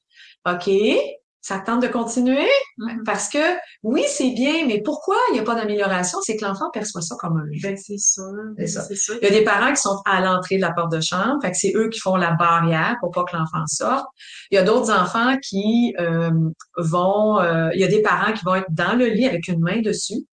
OK. 0.47 0.71
Ça 1.40 1.61
tente 1.61 1.81
de 1.81 1.88
continuer? 1.88 2.47
Mm-hmm. 2.79 3.05
Parce 3.07 3.31
que, 3.31 3.38
oui, 3.83 4.05
c'est 4.07 4.33
bien, 4.33 4.67
mais 4.67 4.83
pourquoi 4.83 5.17
il 5.31 5.33
n'y 5.33 5.38
a 5.38 5.45
pas 5.45 5.55
d'amélioration? 5.55 6.19
C'est 6.21 6.37
que 6.37 6.45
l'enfant 6.45 6.71
perçoit 6.75 7.01
ça 7.01 7.17
comme 7.19 7.38
un 7.38 7.51
jeu. 7.55 7.71
Ben, 7.71 7.77
c'est 7.79 7.97
sûr. 7.97 8.35
C'est 8.59 8.67
ça. 8.67 8.83
Sûr. 8.95 9.14
Il 9.23 9.25
y 9.25 9.31
a 9.31 9.38
des 9.38 9.45
parents 9.45 9.71
qui 9.71 9.81
sont 9.81 10.03
à 10.05 10.21
l'entrée 10.21 10.57
de 10.57 10.61
la 10.61 10.73
porte 10.73 10.93
de 10.93 11.01
chambre. 11.01 11.38
Fait 11.40 11.53
que 11.53 11.57
c'est 11.57 11.73
eux 11.75 11.88
qui 11.88 12.01
font 12.01 12.17
la 12.17 12.33
barrière 12.33 12.97
pour 13.01 13.12
pas 13.12 13.25
que 13.25 13.35
l'enfant 13.35 13.64
sorte. 13.67 14.07
Il 14.51 14.57
y 14.57 14.59
a 14.59 14.62
d'autres 14.62 14.93
enfants 14.93 15.38
qui 15.38 15.95
euh, 15.99 16.31
vont, 16.77 17.40
euh, 17.40 17.71
il 17.73 17.81
y 17.81 17.85
a 17.85 17.88
des 17.88 18.03
parents 18.03 18.35
qui 18.35 18.45
vont 18.45 18.57
être 18.57 18.71
dans 18.71 18.95
le 18.95 19.07
lit 19.07 19.27
avec 19.27 19.49
une 19.49 19.61
main 19.61 19.81
dessus 19.81 20.27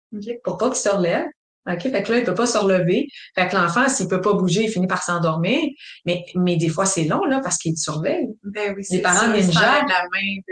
pour 0.43 0.57
pas 0.57 0.67
qu'ils 0.67 0.75
se 0.75 0.89
relèvent 0.89 1.29
OK? 1.69 1.81
Fait 1.81 2.03
que 2.03 2.11
là, 2.11 2.17
il 2.17 2.23
peut 2.23 2.33
pas 2.33 2.47
se 2.47 2.57
relever. 2.57 3.07
Fait 3.35 3.47
que 3.47 3.55
l'enfant, 3.55 3.87
s'il 3.87 4.07
peut 4.07 4.21
pas 4.21 4.33
bouger, 4.33 4.63
il 4.63 4.71
finit 4.71 4.87
par 4.87 5.03
s'endormir. 5.03 5.59
Mais, 6.05 6.23
mais 6.35 6.55
des 6.57 6.69
fois, 6.69 6.85
c'est 6.85 7.03
long, 7.03 7.23
là, 7.25 7.39
parce 7.41 7.57
qu'il 7.57 7.75
te 7.75 7.79
surveille. 7.79 8.27
Ben 8.43 8.73
oui, 8.75 8.83
Les 8.89 9.01
parents 9.01 9.27
ninja. 9.27 9.85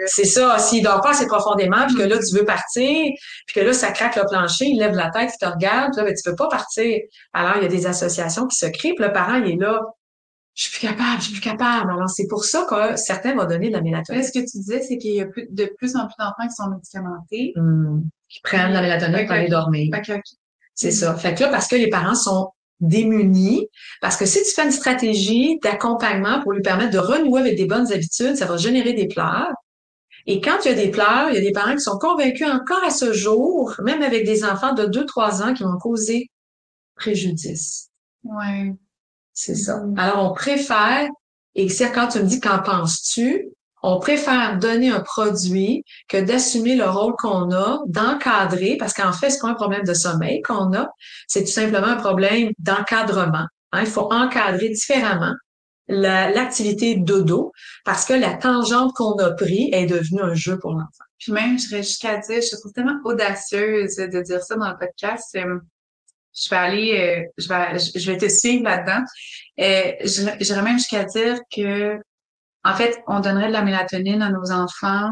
C'est 0.06 0.26
ça. 0.26 0.60
S'il 0.60 0.84
dort 0.84 1.02
pas 1.02 1.12
assez 1.12 1.26
profondément, 1.26 1.88
puis 1.88 1.96
que 1.96 2.04
là, 2.04 2.18
tu 2.20 2.36
veux 2.36 2.46
partir, 2.46 3.12
puis 3.48 3.56
que 3.56 3.60
là, 3.62 3.74
ça 3.74 3.92
craque 3.92 4.16
le 4.16 4.24
plancher, 4.30 4.66
il 4.66 4.78
lève 4.78 4.94
la 4.94 5.10
tête, 5.10 5.32
il 5.34 5.46
te 5.46 5.52
regarde, 5.52 5.92
puis 5.94 6.04
là, 6.04 6.10
ben, 6.10 6.14
tu 6.16 6.30
peux 6.30 6.36
pas 6.36 6.48
partir. 6.48 7.00
Alors, 7.34 7.58
il 7.58 7.64
y 7.64 7.66
a 7.66 7.70
des 7.70 7.88
associations 7.88 8.46
qui 8.46 8.58
se 8.58 8.68
créent, 8.68 8.94
puis 8.94 9.06
le 9.06 9.12
parent, 9.12 9.36
il 9.36 9.52
est 9.52 9.58
là. 9.58 9.82
Je 10.54 10.68
suis 10.68 10.78
plus 10.78 10.88
capable, 10.88 11.20
je 11.20 11.24
suis 11.24 11.34
plus 11.34 11.42
capable. 11.42 11.90
Alors, 11.92 12.10
c'est 12.10 12.28
pour 12.28 12.44
ça 12.44 12.68
que 12.70 12.98
certains 12.98 13.34
vont 13.34 13.46
donner 13.46 13.70
de 13.70 13.74
la 13.74 13.82
mélatonine. 13.82 14.22
ce 14.24 14.32
que 14.32 14.40
tu 14.40 14.58
disais, 14.58 14.82
c'est 14.82 14.98
qu'il 14.98 15.16
y 15.16 15.22
a 15.22 15.26
plus, 15.26 15.48
de 15.50 15.72
plus 15.78 15.96
en 15.96 16.06
plus 16.06 16.16
d'enfants 16.20 16.48
qui 16.48 16.54
sont 16.54 16.70
médicamentés. 16.70 17.54
Hum, 17.56 18.04
qui 18.28 18.42
prennent 18.42 18.74
la 18.74 18.82
mélatonine 18.82 19.26
pour 19.26 19.36
aller 19.36 19.48
dormir. 19.48 19.90
Fait 19.96 20.02
que. 20.02 20.20
C'est 20.80 20.92
ça. 20.92 21.14
Fait 21.16 21.36
que 21.36 21.42
là, 21.42 21.50
parce 21.50 21.68
que 21.68 21.76
les 21.76 21.90
parents 21.90 22.16
sont 22.16 22.52
démunis, 22.80 23.68
parce 24.00 24.16
que 24.16 24.26
si 24.26 24.42
tu 24.44 24.52
fais 24.52 24.64
une 24.64 24.72
stratégie 24.72 25.60
d'accompagnement 25.62 26.42
pour 26.42 26.54
lui 26.54 26.62
permettre 26.62 26.92
de 26.92 27.00
renouer 27.00 27.42
avec 27.42 27.58
des 27.58 27.66
bonnes 27.66 27.92
habitudes, 27.92 28.38
ça 28.38 28.46
va 28.46 28.56
générer 28.56 28.94
des 28.94 29.10
pleurs. 29.10 29.52
Et 30.26 30.40
quand 30.40 30.60
il 30.64 30.70
y 30.70 30.72
a 30.72 30.76
des 30.76 30.90
pleurs, 30.90 31.28
il 31.32 31.36
y 31.36 31.38
a 31.38 31.42
des 31.42 31.52
parents 31.52 31.76
qui 31.76 31.82
sont 31.82 31.98
convaincus 31.98 32.48
encore 32.48 32.82
à 32.82 32.92
ce 32.92 33.12
jour, 33.12 33.76
même 33.84 34.02
avec 34.02 34.26
des 34.26 34.46
enfants 34.46 34.72
de 34.72 34.86
2-3 34.86 35.44
ans 35.44 35.54
qui 35.54 35.64
vont 35.64 35.78
causer 35.78 36.30
préjudice. 36.96 37.90
Ouais. 38.24 38.74
C'est 39.34 39.56
ça. 39.56 39.82
Mhm. 39.82 40.00
Alors, 40.00 40.32
on 40.32 40.34
préfère, 40.34 41.10
et 41.56 41.68
c'est 41.68 41.92
quand 41.92 42.08
tu 42.08 42.20
me 42.20 42.24
dis 42.24 42.40
qu'en 42.40 42.64
penses-tu, 42.64 43.50
on 43.82 44.00
préfère 44.00 44.58
donner 44.60 44.90
un 44.90 45.00
produit 45.02 45.84
que 46.08 46.18
d'assumer 46.18 46.76
le 46.76 46.86
rôle 46.90 47.14
qu'on 47.18 47.52
a, 47.52 47.80
d'encadrer, 47.88 48.76
parce 48.78 48.94
qu'en 48.94 49.14
fait, 49.14 49.30
c'est 49.30 49.40
pas 49.40 49.50
un 49.50 49.54
problème 49.54 49.84
de 49.84 49.94
sommeil 49.94 50.42
qu'on 50.42 50.74
a, 50.74 50.90
c'est 51.28 51.42
tout 51.44 51.52
simplement 51.52 51.88
un 51.88 51.96
problème 51.96 52.52
d'encadrement. 52.60 53.46
Hein, 53.72 53.82
il 53.82 53.88
faut 53.88 54.12
encadrer 54.12 54.70
différemment 54.70 55.34
la- 55.88 56.30
l'activité 56.32 56.96
dodo 56.96 57.52
parce 57.86 58.06
que 58.06 58.14
la 58.14 58.34
tangente 58.36 58.94
qu'on 58.96 59.14
a 59.18 59.32
pris 59.32 59.70
est 59.74 59.86
devenue 59.86 60.22
un 60.22 60.34
jeu 60.34 60.58
pour 60.60 60.72
l'enfant. 60.74 61.06
Puis 61.20 61.32
même, 61.32 61.58
je 61.60 61.66
serais 61.68 61.84
jusqu'à 61.84 62.18
dire, 62.18 62.42
je 62.42 62.56
trouve 62.58 62.72
tellement 62.74 63.00
audacieuse 63.06 63.96
de 63.96 64.22
dire 64.22 64.42
ça 64.44 64.56
dans 64.56 64.70
le 64.70 64.78
podcast. 64.78 65.36
euh, 65.36 65.60
je 66.36 66.50
vais 66.50 66.56
aller, 66.56 66.98
euh, 67.00 67.30
je 67.38 67.48
vais, 67.50 68.00
je 68.00 68.12
vais 68.12 68.18
te 68.18 68.30
suivre 68.30 68.64
là-dedans. 68.64 69.04
Euh, 69.60 69.92
je- 70.04 70.44
J'irais 70.44 70.62
même 70.62 70.78
jusqu'à 70.78 71.04
dire 71.04 71.40
que, 71.54 71.98
en 72.66 72.74
fait, 72.76 73.02
on 73.08 73.20
donnerait 73.20 73.48
de 73.48 73.54
la 73.54 73.64
mélatonine 73.64 74.22
à 74.22 74.30
nos 74.32 74.52
enfants 74.52 75.12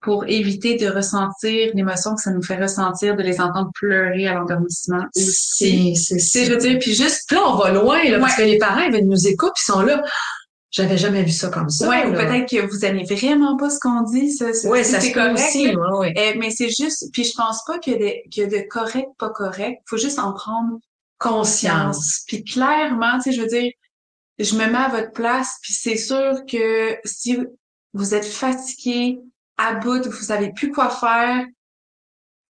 pour 0.00 0.24
éviter 0.26 0.76
de 0.76 0.88
ressentir 0.88 1.72
l'émotion 1.74 2.14
que 2.14 2.20
ça 2.22 2.30
nous 2.30 2.42
fait 2.42 2.56
ressentir 2.56 3.16
de 3.16 3.22
les 3.24 3.40
entendre 3.40 3.70
pleurer 3.74 4.28
à 4.28 4.34
l'endormissement. 4.34 5.02
C'est, 5.12 5.94
sais, 5.96 6.44
je 6.44 6.52
veux 6.52 6.58
dire, 6.58 6.78
puis 6.78 6.94
juste, 6.94 7.32
Là, 7.32 7.40
on 7.46 7.56
va 7.56 7.72
loin, 7.72 8.02
là, 8.04 8.20
parce 8.20 8.36
que 8.36 8.42
les 8.42 8.58
parents, 8.58 8.82
ils 8.82 9.04
nous 9.06 9.26
écoutent, 9.26 9.54
ils 9.60 9.72
sont 9.72 9.80
là. 9.82 10.00
J'avais 10.70 10.98
jamais 10.98 11.22
vu 11.24 11.32
ça 11.32 11.48
comme 11.48 11.70
ça. 11.70 11.88
ouais, 11.88 12.06
ou 12.06 12.12
peut-être 12.12 12.48
que 12.48 12.64
vous 12.70 12.84
aimez 12.84 13.02
vraiment 13.04 13.56
pas 13.56 13.70
ce 13.70 13.80
qu'on 13.80 14.02
dit, 14.02 14.30
ça, 14.30 14.52
ça, 14.52 14.68
Ouais, 14.68 14.84
ça 14.84 15.00
c'est 15.00 15.12
correct. 15.12 15.32
aussi. 15.38 15.68
ouais, 15.74 15.96
ouais. 15.98 16.14
Euh, 16.16 16.34
mais 16.38 16.50
c'est 16.50 16.68
juste, 16.68 17.06
puis 17.12 17.24
je 17.24 17.32
pense 17.34 17.64
pas 17.66 17.78
qu'il 17.78 17.94
y, 17.94 17.96
a 17.96 17.98
de- 17.98 18.28
qu'il 18.30 18.42
y 18.42 18.46
a 18.46 18.48
de 18.48 18.64
correct, 18.68 19.08
pas 19.18 19.30
correct. 19.30 19.80
faut 19.86 19.96
juste 19.96 20.18
en 20.18 20.32
prendre 20.34 20.78
Conscience. 21.18 22.22
Puis 22.28 22.44
clairement, 22.44 23.16
tu 23.18 23.24
sais, 23.24 23.32
je 23.32 23.40
veux 23.40 23.48
dire, 23.48 23.70
je 24.38 24.54
me 24.54 24.66
mets 24.66 24.78
à 24.78 24.88
votre 24.88 25.12
place, 25.12 25.58
puis 25.62 25.72
c'est 25.72 25.96
sûr 25.96 26.44
que 26.50 26.96
si 27.04 27.38
vous 27.92 28.14
êtes 28.14 28.26
fatigué, 28.26 29.18
à 29.56 29.74
bout, 29.74 30.06
vous 30.06 30.22
savez 30.22 30.52
plus 30.52 30.70
quoi 30.70 30.90
faire, 30.90 31.44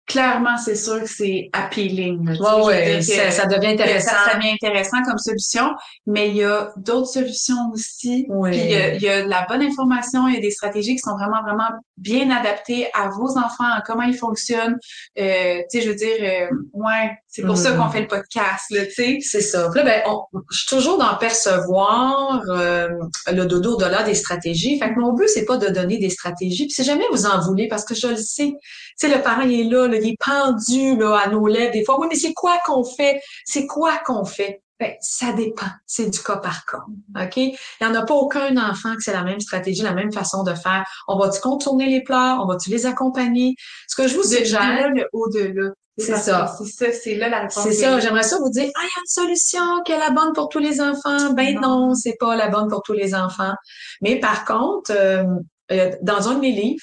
clairement, 0.07 0.57
c'est 0.57 0.75
sûr 0.75 1.01
que 1.01 1.09
c'est 1.09 1.49
appealing. 1.53 2.29
là, 2.29 2.57
Ouais, 2.59 2.65
ouais, 2.97 3.03
ça, 3.03 3.47
devient 3.47 3.69
intéressant. 3.69 4.11
Ça, 4.11 4.31
ça 4.33 4.37
devient 4.37 4.51
intéressant 4.61 5.03
comme 5.05 5.19
solution, 5.19 5.71
mais 6.07 6.29
il 6.29 6.37
y 6.37 6.45
a 6.45 6.71
d'autres 6.77 7.09
solutions 7.09 7.71
aussi. 7.73 8.27
Ouais. 8.29 8.51
Puis 8.51 8.61
il 8.61 8.71
y, 8.71 8.75
a, 8.75 8.95
il 8.95 9.03
y 9.03 9.09
a 9.09 9.23
de 9.23 9.29
la 9.29 9.47
bonne 9.49 9.63
information, 9.63 10.29
il 10.29 10.35
y 10.35 10.39
a 10.39 10.41
des 10.41 10.51
stratégies 10.51 10.93
qui 10.97 11.01
sont 11.01 11.15
vraiment, 11.17 11.43
vraiment 11.43 11.71
bien 11.97 12.31
adaptées 12.31 12.89
à 12.95 13.09
vos 13.11 13.39
enfants, 13.39 13.65
à 13.73 13.81
comment 13.87 14.03
ils 14.03 14.17
fonctionnent. 14.17 14.77
Euh, 15.19 15.59
tu 15.71 15.79
sais, 15.79 15.85
je 15.85 15.89
veux 15.91 15.95
dire, 15.97 16.17
euh, 16.21 16.47
ouais, 16.73 17.11
c'est 17.29 17.43
pour 17.43 17.57
ça 17.57 17.73
qu'on 17.73 17.89
fait 17.89 18.01
le 18.03 18.09
podcast, 18.09 18.65
là, 18.71 18.85
tu 18.87 18.93
sais. 18.93 19.19
C'est 19.23 19.41
ça. 19.41 19.71
Puis 19.71 19.83
là, 19.83 19.85
ben, 19.85 20.03
on- 20.07 20.25
je 20.51 20.59
suis 20.59 20.69
toujours 20.69 20.99
dans 20.99 21.17
percevoir 21.17 22.43
euh, 22.49 22.89
le 23.33 23.45
dodo 23.45 23.75
au-delà 23.75 24.03
des 24.03 24.15
stratégies. 24.15 24.79
Fait 24.79 24.93
que 24.93 24.99
mon 24.99 25.13
but, 25.13 25.29
c'est 25.29 25.45
pas 25.45 25.57
de 25.57 25.69
donner 25.69 25.99
des 25.99 26.11
stratégies. 26.11 26.65
Puis 26.67 26.75
si 26.75 26.85
jamais 26.85 27.05
vous 27.13 27.27
en 27.27 27.41
voulez, 27.41 27.69
parce 27.69 27.85
que 27.85 27.95
je 27.95 28.09
le 28.09 28.17
sais, 28.17 28.49
tu 28.49 28.59
sais, 28.97 29.09
le 29.09 29.23
parent, 29.23 29.43
il 29.43 29.61
est 29.61 29.65
là, 29.65 29.87
là, 29.87 29.99
il 30.03 30.13
est 30.13 30.17
pendu 30.25 30.97
là, 30.97 31.17
à 31.25 31.29
nos 31.29 31.47
lèvres 31.47 31.73
des 31.73 31.85
fois. 31.85 31.99
Oui, 32.01 32.07
mais 32.11 32.17
c'est 32.17 32.35
quoi 32.35 32.59
qu'on 32.65 32.85
fait? 32.85 33.21
C'est 33.45 33.67
quoi 33.67 33.99
qu'on 34.05 34.25
fait? 34.25 34.63
Ben, 34.81 34.95
ça 35.01 35.33
dépend. 35.33 35.67
C'est 35.87 36.11
du 36.11 36.19
cas 36.21 36.39
par 36.39 36.65
cas. 36.67 36.83
OK? 37.23 37.37
Il 37.37 37.57
n'y 37.81 37.87
en 37.87 37.95
a 37.95 38.05
pas 38.05 38.15
aucun 38.15 38.57
enfant 38.57 38.97
que 38.97 39.03
c'est 39.03 39.13
la 39.13 39.23
même 39.23 39.39
stratégie, 39.39 39.83
la 39.83 39.95
même 39.95 40.13
façon 40.13 40.43
de 40.43 40.55
faire. 40.55 40.85
On 41.07 41.17
va-tu 41.19 41.41
contourner 41.41 41.87
les 41.87 42.03
pleurs? 42.03 42.41
On 42.43 42.47
va-tu 42.47 42.69
les 42.71 42.85
accompagner? 42.87 43.55
Ce 43.87 43.95
que 43.95 44.09
je 44.09 44.17
vous 44.17 44.25
suggère, 44.25 44.91
au-delà. 45.13 45.71
C'est 45.99 46.17
ça. 46.17 46.53
C'est 46.59 46.65
ça, 46.65 46.93
c'est 46.93 47.15
là 47.15 47.29
la 47.29 47.41
réponse. 47.41 47.63
c'est 47.63 47.73
ça, 47.75 48.01
j'aimerais 48.01 48.23
ça 48.23 48.39
vous 48.39 48.49
dire, 48.51 48.69
ah, 48.75 48.81
il 48.83 48.87
y 48.87 48.87
a 48.87 49.01
une 49.01 49.07
solution 49.07 49.83
qui 49.85 49.93
est 49.93 49.99
la 49.99 50.11
bonne 50.11 50.33
pour 50.33 50.49
tous 50.49 50.59
les 50.59 50.81
enfants. 50.81 51.33
Ben 51.35 51.55
non, 51.61 51.89
Non. 51.89 51.95
c'est 51.95 52.17
pas 52.19 52.35
la 52.35 52.49
bonne 52.49 52.69
pour 52.69 52.83
tous 52.83 52.95
les 52.95 53.15
enfants. 53.15 53.53
Mais 54.01 54.19
par 54.19 54.45
contre, 54.45 54.91
euh, 54.91 55.23
euh, 55.71 55.93
dans 56.03 56.29
un 56.29 56.35
de 56.37 56.41
mes 56.41 56.53
livres, 56.53 56.83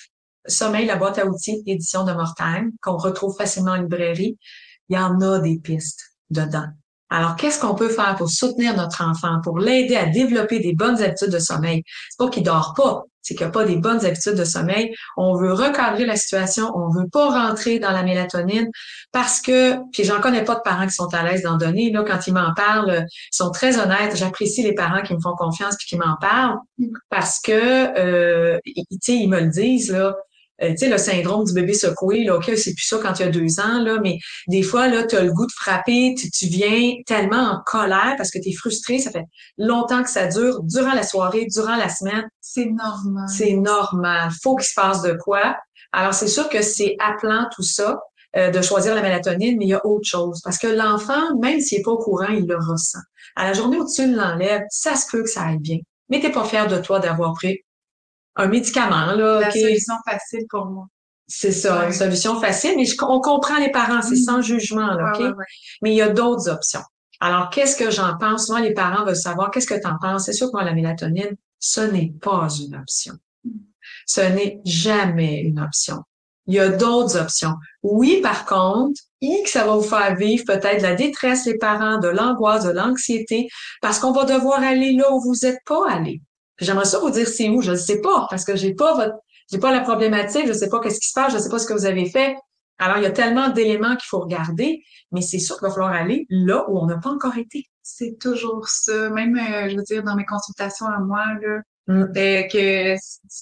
Sommeil, 0.49 0.85
la 0.85 0.95
boîte 0.95 1.19
à 1.19 1.25
outils, 1.25 1.63
édition 1.65 2.03
de 2.03 2.13
Mortagne, 2.13 2.71
qu'on 2.81 2.97
retrouve 2.97 3.35
facilement 3.37 3.71
en 3.71 3.75
librairie, 3.81 4.37
il 4.89 4.95
y 4.95 4.99
en 4.99 5.19
a 5.21 5.39
des 5.39 5.59
pistes 5.59 6.01
dedans. 6.29 6.67
Alors, 7.11 7.35
qu'est-ce 7.35 7.59
qu'on 7.59 7.73
peut 7.73 7.89
faire 7.89 8.15
pour 8.17 8.29
soutenir 8.29 8.75
notre 8.75 9.03
enfant, 9.03 9.41
pour 9.43 9.57
l'aider 9.57 9.95
à 9.95 10.05
développer 10.05 10.59
des 10.59 10.73
bonnes 10.73 11.01
habitudes 11.01 11.31
de 11.31 11.39
sommeil? 11.39 11.83
C'est 12.09 12.23
pas 12.23 12.29
qu'il 12.29 12.43
dort 12.43 12.75
pas, 12.77 13.01
c'est 13.23 13.33
qu'il 13.33 13.47
n'y 13.47 13.49
a 13.49 13.51
pas 13.51 13.65
des 13.65 13.77
bonnes 13.77 14.05
habitudes 14.05 14.35
de 14.35 14.43
sommeil. 14.43 14.93
On 15.17 15.35
veut 15.35 15.51
recadrer 15.53 16.05
la 16.05 16.15
situation, 16.15 16.71
on 16.75 16.89
veut 16.89 17.07
pas 17.11 17.29
rentrer 17.47 17.79
dans 17.79 17.89
la 17.89 18.03
mélatonine 18.03 18.67
parce 19.11 19.41
que, 19.41 19.77
puis 19.91 20.03
j'en 20.03 20.21
connais 20.21 20.43
pas 20.43 20.53
de 20.53 20.61
parents 20.61 20.85
qui 20.85 20.93
sont 20.93 21.11
à 21.11 21.23
l'aise 21.23 21.41
d'en 21.41 21.57
donner. 21.57 21.89
Là, 21.91 22.03
quand 22.07 22.27
ils 22.27 22.33
m'en 22.33 22.53
parlent, 22.53 23.05
ils 23.07 23.35
sont 23.35 23.49
très 23.49 23.79
honnêtes. 23.79 24.15
J'apprécie 24.15 24.61
les 24.61 24.75
parents 24.75 25.01
qui 25.01 25.15
me 25.15 25.19
font 25.19 25.33
confiance 25.35 25.77
puis 25.77 25.87
qui 25.87 25.97
m'en 25.97 26.15
parlent 26.21 26.57
parce 27.09 27.39
que, 27.39 27.51
euh, 27.97 28.59
ils- 28.65 28.85
tu 28.91 28.97
sais, 29.01 29.15
ils 29.15 29.27
me 29.27 29.39
le 29.39 29.47
disent 29.47 29.91
là. 29.91 30.15
Euh, 30.61 30.71
tu 30.71 30.77
sais, 30.77 30.89
le 30.89 30.97
syndrome 30.97 31.45
du 31.45 31.53
bébé 31.53 31.73
secoué, 31.73 32.23
là, 32.23 32.35
OK, 32.37 32.51
c'est 32.55 32.73
plus 32.73 32.85
ça 32.85 32.97
quand 33.01 33.17
il 33.19 33.25
y 33.25 33.25
a 33.25 33.31
deux 33.31 33.59
ans, 33.59 33.81
là, 33.81 33.99
mais 34.01 34.17
des 34.47 34.63
fois, 34.63 34.87
là, 34.87 35.03
tu 35.05 35.15
as 35.15 35.23
le 35.23 35.31
goût 35.31 35.45
de 35.45 35.51
frapper, 35.51 36.15
tu, 36.17 36.29
tu 36.29 36.47
viens 36.47 36.95
tellement 37.05 37.51
en 37.51 37.59
colère 37.65 38.15
parce 38.17 38.31
que 38.31 38.39
tu 38.39 38.49
es 38.49 38.53
frustré, 38.53 38.99
ça 38.99 39.11
fait 39.11 39.25
longtemps 39.57 40.03
que 40.03 40.09
ça 40.09 40.27
dure, 40.27 40.61
durant 40.63 40.93
la 40.93 41.03
soirée, 41.03 41.47
durant 41.53 41.75
la 41.75 41.89
semaine, 41.89 42.27
C'est 42.41 42.65
normal. 42.65 43.25
c'est 43.29 43.53
normal. 43.53 44.29
Faut 44.43 44.55
qu'il 44.55 44.67
se 44.67 44.73
passe 44.73 45.01
de 45.01 45.13
quoi. 45.13 45.55
Alors, 45.91 46.13
c'est 46.13 46.27
sûr 46.27 46.49
que 46.49 46.61
c'est 46.61 46.95
appelant 46.99 47.47
tout 47.55 47.63
ça, 47.63 47.99
euh, 48.35 48.51
de 48.51 48.61
choisir 48.61 48.93
la 48.93 49.01
mélatonine, 49.01 49.57
mais 49.57 49.65
il 49.65 49.69
y 49.69 49.73
a 49.73 49.83
autre 49.85 50.07
chose. 50.07 50.39
Parce 50.43 50.59
que 50.59 50.67
l'enfant, 50.67 51.35
même 51.41 51.59
s'il 51.59 51.79
est 51.79 51.83
pas 51.83 51.91
au 51.91 51.97
courant, 51.97 52.27
il 52.29 52.45
le 52.45 52.57
ressent. 52.57 52.99
À 53.35 53.47
la 53.47 53.53
journée 53.53 53.77
où 53.77 53.87
tu 53.91 54.13
l'enlèves, 54.13 54.61
ça 54.69 54.95
se 54.95 55.07
peut 55.09 55.23
que 55.23 55.29
ça 55.29 55.43
aille 55.43 55.57
bien. 55.57 55.77
Mais 56.09 56.19
t'es 56.19 56.31
pas 56.31 56.43
fier 56.43 56.67
de 56.67 56.77
toi 56.77 56.99
d'avoir 56.99 57.33
pris 57.33 57.59
un 58.39 58.47
médicament, 58.47 59.13
là, 59.13 59.39
la 59.41 59.47
OK? 59.49 59.53
solution 59.53 59.93
facile 60.09 60.45
pour 60.49 60.65
moi. 60.65 60.85
C'est 61.27 61.51
ça, 61.51 61.79
Ouais. 61.81 61.87
une 61.87 61.93
solution 61.93 62.39
facile, 62.41 62.73
mais 62.75 62.85
je- 62.85 62.95
on 63.07 63.19
comprend 63.19 63.57
les 63.59 63.69
parents, 63.71 64.01
c'est 64.01 64.15
Mhm. 64.15 64.23
sans 64.23 64.41
jugement, 64.41 64.87
là, 64.87 65.11
OK? 65.13 65.19
Ouais, 65.19 65.25
ouais, 65.27 65.33
ouais. 65.33 65.45
Mais 65.83 65.91
il 65.91 65.95
y 65.97 66.01
a 66.01 66.09
d'autres 66.09 66.49
options. 66.49 66.81
Alors, 67.19 67.49
qu'est-ce 67.49 67.75
que 67.75 67.91
j'en 67.91 68.17
pense? 68.17 68.49
Moi, 68.49 68.61
les 68.61 68.73
parents 68.73 69.05
veulent 69.05 69.15
savoir 69.15 69.51
qu'est-ce 69.51 69.67
que 69.67 69.79
tu 69.79 69.85
en 69.85 69.97
penses? 70.01 70.25
C'est 70.25 70.33
sûr 70.33 70.47
que 70.47 70.53
moi, 70.53 70.63
la 70.63 70.73
mélatonine, 70.73 71.35
ce 71.59 71.81
n'est 71.81 72.13
pas 72.21 72.47
une 72.65 72.75
option. 72.75 73.13
Ce 74.07 74.21
n'est 74.21 74.59
jamais 74.65 75.41
une 75.41 75.59
option. 75.59 75.97
Il 76.47 76.55
y 76.55 76.59
a 76.59 76.69
d'autres 76.69 77.17
options. 77.19 77.53
Oui, 77.83 78.21
par 78.23 78.45
contre, 78.45 78.99
X, 79.21 79.51
ça 79.51 79.65
va 79.65 79.75
vous 79.75 79.83
faire 79.83 80.15
vivre 80.15 80.45
peut-être 80.47 80.77
de 80.77 80.83
la 80.83 80.95
détresse, 80.95 81.45
les 81.45 81.57
parents, 81.57 81.99
de 81.99 82.07
l'angoisse, 82.07 82.63
de 82.63 82.71
l'anxiété, 82.71 83.49
parce 83.81 83.99
qu'on 83.99 84.13
va 84.13 84.23
devoir 84.25 84.63
aller 84.63 84.93
là 84.93 85.11
où 85.13 85.21
vous 85.21 85.35
n'êtes 85.43 85.59
pas 85.65 85.87
allé. 85.91 86.21
J'aimerais 86.59 86.85
ça 86.85 86.99
vous 86.99 87.09
dire 87.09 87.27
c'est 87.27 87.49
où, 87.49 87.61
je 87.61 87.71
ne 87.71 87.75
sais 87.77 88.01
pas, 88.01 88.27
parce 88.29 88.45
que 88.45 88.55
j'ai 88.55 88.73
pas 88.73 88.93
votre, 88.95 89.15
j'ai 89.51 89.59
pas 89.59 89.71
la 89.71 89.81
problématique, 89.81 90.47
je 90.47 90.53
sais 90.53 90.69
pas 90.69 90.79
qu'est-ce 90.79 90.99
qui 90.99 91.07
se 91.09 91.13
passe, 91.13 91.33
je 91.33 91.37
sais 91.39 91.49
pas 91.49 91.59
ce 91.59 91.65
que 91.67 91.73
vous 91.73 91.85
avez 91.85 92.09
fait. 92.09 92.35
Alors, 92.77 92.97
il 92.97 93.03
y 93.03 93.07
a 93.07 93.11
tellement 93.11 93.49
d'éléments 93.49 93.95
qu'il 93.95 94.07
faut 94.07 94.19
regarder, 94.19 94.83
mais 95.11 95.21
c'est 95.21 95.39
sûr 95.39 95.57
qu'il 95.59 95.67
va 95.67 95.73
falloir 95.73 95.91
aller 95.91 96.25
là 96.29 96.65
où 96.69 96.79
on 96.79 96.85
n'a 96.85 96.97
pas 96.97 97.09
encore 97.09 97.37
été. 97.37 97.65
C'est 97.83 98.17
toujours 98.19 98.69
ça. 98.69 99.09
Même, 99.09 99.35
euh, 99.37 99.69
je 99.69 99.75
veux 99.75 99.83
dire, 99.83 100.03
dans 100.03 100.15
mes 100.15 100.25
consultations 100.25 100.85
à 100.85 100.99
moi, 100.99 101.25
là, 101.41 101.59
Mm. 101.89 102.03
euh, 102.17 102.43
que 102.53 102.95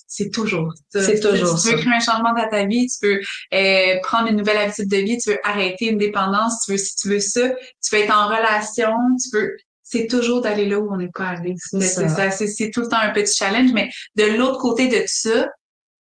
c'est 0.08 0.30
toujours 0.32 0.72
ça. 0.90 1.02
C'est 1.04 1.16
Tu 1.16 1.20
toujours 1.20 1.60
Tu 1.60 1.70
veux 1.70 1.76
ça. 1.76 1.82
créer 1.82 1.94
un 1.94 2.00
changement 2.00 2.34
dans 2.34 2.48
ta 2.50 2.66
vie, 2.66 2.88
tu 2.88 3.06
veux 3.06 3.20
euh, 3.54 4.00
prendre 4.04 4.30
une 4.30 4.38
nouvelle 4.38 4.56
habitude 4.56 4.90
de 4.90 4.96
vie, 4.98 5.18
tu 5.18 5.32
veux 5.32 5.40
arrêter 5.44 5.88
une 5.88 5.98
dépendance, 5.98 6.62
tu 6.66 6.72
veux 6.72 6.78
si 6.78 6.96
tu 6.96 7.10
veux 7.10 7.20
ça, 7.20 7.50
tu 7.84 7.94
veux 7.96 8.02
être 8.04 8.16
en 8.16 8.28
relation, 8.28 8.94
tu 9.22 9.38
veux... 9.38 9.58
C'est 9.90 10.08
toujours 10.08 10.42
d'aller 10.42 10.66
là 10.68 10.80
où 10.80 10.94
on 10.94 10.98
n'est 10.98 11.10
pas 11.14 11.28
allé. 11.30 11.56
C'est 11.58 12.72
tout 12.72 12.82
le 12.82 12.88
temps 12.88 13.00
un 13.00 13.12
petit 13.12 13.34
challenge, 13.34 13.72
mais 13.74 13.90
de 14.16 14.26
l'autre 14.38 14.60
côté 14.60 14.88
de 14.88 15.02
ça, 15.08 15.48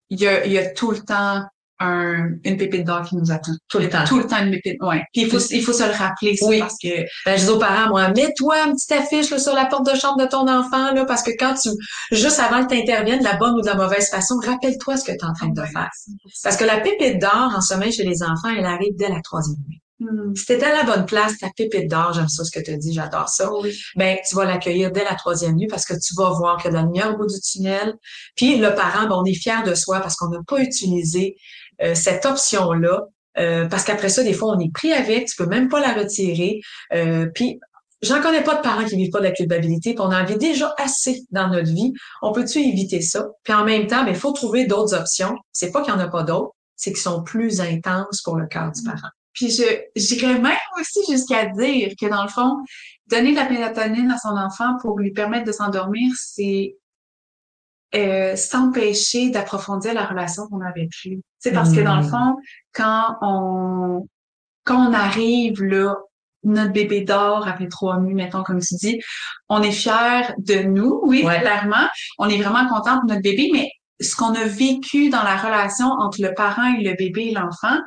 il 0.09 0.19
y 0.19 0.27
a, 0.27 0.45
y 0.45 0.57
a 0.57 0.69
tout 0.69 0.91
le 0.91 0.99
temps 0.99 1.41
un, 1.79 2.33
une 2.43 2.57
pépite 2.57 2.83
d'or 2.85 3.01
qui 3.03 3.15
nous 3.15 3.31
attend. 3.31 3.53
Tout 3.67 3.79
le 3.79 3.89
temps. 3.89 4.03
Tout 4.05 4.19
le 4.19 4.27
temps 4.27 4.37
une 4.37 4.51
pépite, 4.51 4.79
ouais. 4.83 5.01
Puis 5.13 5.23
il 5.23 5.31
faut, 5.31 5.39
il 5.39 5.63
faut 5.63 5.73
se 5.73 5.81
le 5.83 5.91
rappeler, 5.91 6.37
ça, 6.37 6.45
Oui. 6.45 6.59
parce 6.59 6.75
que 6.79 6.89
Ben, 7.25 7.35
je 7.37 7.45
dis 7.45 7.49
aux 7.49 7.57
parents, 7.57 7.89
moi, 7.89 8.09
mets-toi 8.09 8.67
une 8.67 8.73
petite 8.73 8.91
affiche 8.91 9.31
là, 9.31 9.39
sur 9.39 9.55
la 9.55 9.65
porte 9.65 9.91
de 9.91 9.97
chambre 9.97 10.21
de 10.21 10.27
ton 10.27 10.47
enfant, 10.47 10.93
là, 10.93 11.05
parce 11.05 11.23
que 11.23 11.31
quand 11.39 11.55
tu, 11.55 11.69
juste 12.11 12.39
avant 12.39 12.63
que 12.63 12.71
tu 12.75 12.79
interviennes 12.79 13.19
de 13.19 13.23
la 13.23 13.35
bonne 13.37 13.55
ou 13.55 13.61
de 13.61 13.65
la 13.65 13.73
mauvaise 13.73 14.09
façon, 14.11 14.35
rappelle-toi 14.45 14.95
ce 14.97 15.05
que 15.05 15.11
tu 15.11 15.17
es 15.17 15.23
en 15.23 15.33
train 15.33 15.47
de 15.49 15.61
faire. 15.63 15.89
Parce 16.43 16.55
que 16.55 16.65
la 16.65 16.81
pépite 16.81 17.19
d'or 17.19 17.51
en 17.55 17.61
sommeil 17.61 17.91
chez 17.91 18.03
les 18.03 18.21
enfants, 18.21 18.49
elle 18.55 18.65
arrive 18.65 18.95
dès 18.97 19.09
la 19.09 19.21
troisième 19.23 19.57
nuit. 19.67 19.80
Hmm. 20.01 20.33
Si 20.35 20.47
t'es 20.47 20.63
à 20.63 20.73
la 20.73 20.83
bonne 20.83 21.05
place, 21.05 21.37
ta 21.37 21.51
pépite 21.55 21.87
d'or, 21.87 22.13
j'aime 22.13 22.27
ça 22.27 22.43
ce 22.43 22.49
que 22.49 22.59
tu 22.59 22.75
dis, 22.75 22.91
j'adore 22.91 23.29
ça. 23.29 23.51
Oui. 23.53 23.71
ben 23.95 24.17
tu 24.27 24.35
vas 24.35 24.45
l'accueillir 24.45 24.91
dès 24.91 25.03
la 25.03 25.13
troisième 25.13 25.55
nuit 25.55 25.67
parce 25.67 25.85
que 25.85 25.93
tu 25.93 26.15
vas 26.17 26.31
voir 26.31 26.57
qu'il 26.57 26.65
y 26.65 26.67
a 26.69 26.71
de 26.71 26.77
la 26.77 26.83
lumière 26.85 27.13
au 27.13 27.17
bout 27.17 27.27
du 27.27 27.39
tunnel. 27.39 27.93
Puis 28.35 28.57
le 28.57 28.73
parent, 28.73 29.07
ben, 29.07 29.15
on 29.15 29.25
est 29.25 29.35
fier 29.35 29.61
de 29.63 29.75
soi 29.75 29.99
parce 29.99 30.15
qu'on 30.15 30.29
n'a 30.29 30.39
pas 30.47 30.59
utilisé 30.59 31.35
euh, 31.83 31.93
cette 31.93 32.25
option-là. 32.25 33.03
euh, 33.37 33.67
parce 33.67 33.83
qu'après 33.83 34.09
ça, 34.09 34.23
des 34.23 34.33
fois, 34.33 34.55
on 34.55 34.59
est 34.59 34.73
pris 34.73 34.91
avec, 34.91 35.27
tu 35.27 35.35
peux 35.35 35.45
même 35.45 35.69
pas 35.69 35.79
la 35.79 35.93
retirer. 35.93 36.61
Euh, 36.93 37.27
puis 37.35 37.59
j'en 38.01 38.21
connais 38.21 38.43
pas 38.43 38.55
de 38.55 38.61
parents 38.61 38.85
qui 38.85 38.95
vivent 38.95 39.11
pas 39.11 39.19
de 39.19 39.25
la 39.25 39.31
culpabilité, 39.31 39.93
puis 39.93 40.01
on 40.01 40.11
en 40.11 40.25
vit 40.25 40.37
déjà 40.37 40.73
assez 40.79 41.21
dans 41.29 41.47
notre 41.47 41.71
vie. 41.71 41.93
On 42.23 42.31
peut-tu 42.31 42.59
éviter 42.59 43.01
ça? 43.01 43.27
Puis 43.43 43.53
en 43.53 43.65
même 43.65 43.85
temps, 43.85 44.03
il 44.07 44.15
faut 44.15 44.31
trouver 44.31 44.65
d'autres 44.65 44.95
options. 44.95 45.35
C'est 45.51 45.71
pas 45.71 45.83
qu'il 45.83 45.93
y 45.93 45.95
en 45.95 45.99
a 45.99 46.07
pas 46.07 46.23
d'autres, 46.23 46.55
c'est 46.75 46.91
qu'ils 46.91 47.01
sont 47.01 47.23
plus 47.23 47.61
intenses 47.61 48.21
pour 48.23 48.35
le 48.37 48.47
cœur 48.47 48.71
du 48.71 48.81
parent. 48.81 49.09
Puis 49.33 49.49
je 49.49 49.63
j'irais 49.95 50.39
même 50.39 50.57
aussi 50.79 50.99
jusqu'à 51.09 51.45
dire 51.47 51.91
que 51.99 52.07
dans 52.07 52.23
le 52.23 52.29
fond, 52.29 52.57
donner 53.07 53.31
de 53.31 53.37
la 53.37 53.49
mélatonine 53.49 54.11
à 54.11 54.17
son 54.17 54.35
enfant 54.37 54.77
pour 54.81 54.99
lui 54.99 55.11
permettre 55.11 55.45
de 55.45 55.51
s'endormir, 55.51 56.11
c'est 56.17 56.75
euh, 57.93 58.35
s'empêcher 58.37 59.29
d'approfondir 59.29 59.93
la 59.93 60.05
relation 60.05 60.47
qu'on 60.47 60.61
avait 60.61 60.87
plus. 61.01 61.19
C'est 61.39 61.51
parce 61.51 61.73
que 61.73 61.81
dans 61.81 61.97
le 61.97 62.05
Mm. 62.05 62.09
fond, 62.09 62.35
quand 62.73 63.17
on 63.21 64.07
quand 64.63 64.89
on 64.89 64.93
arrive 64.93 65.61
là, 65.63 65.95
notre 66.43 66.71
bébé 66.71 67.01
dort 67.01 67.47
après 67.47 67.67
trois 67.67 67.99
nuits, 67.99 68.13
mettons 68.13 68.43
comme 68.43 68.59
tu 68.61 68.75
dis, 68.75 68.99
on 69.49 69.61
est 69.63 69.71
fier 69.71 70.33
de 70.37 70.61
nous, 70.63 71.01
oui, 71.03 71.23
Ouais. 71.25 71.39
clairement. 71.39 71.87
On 72.19 72.29
est 72.29 72.37
vraiment 72.41 72.67
content 72.69 73.01
de 73.03 73.07
notre 73.09 73.21
bébé, 73.23 73.49
mais 73.51 73.71
ce 73.99 74.15
qu'on 74.15 74.33
a 74.35 74.43
vécu 74.45 75.09
dans 75.09 75.23
la 75.23 75.35
relation 75.35 75.87
entre 75.87 76.21
le 76.21 76.33
parent 76.35 76.73
et 76.75 76.83
le 76.83 76.93
bébé 76.95 77.29
et 77.29 77.31
l'enfant, 77.33 77.77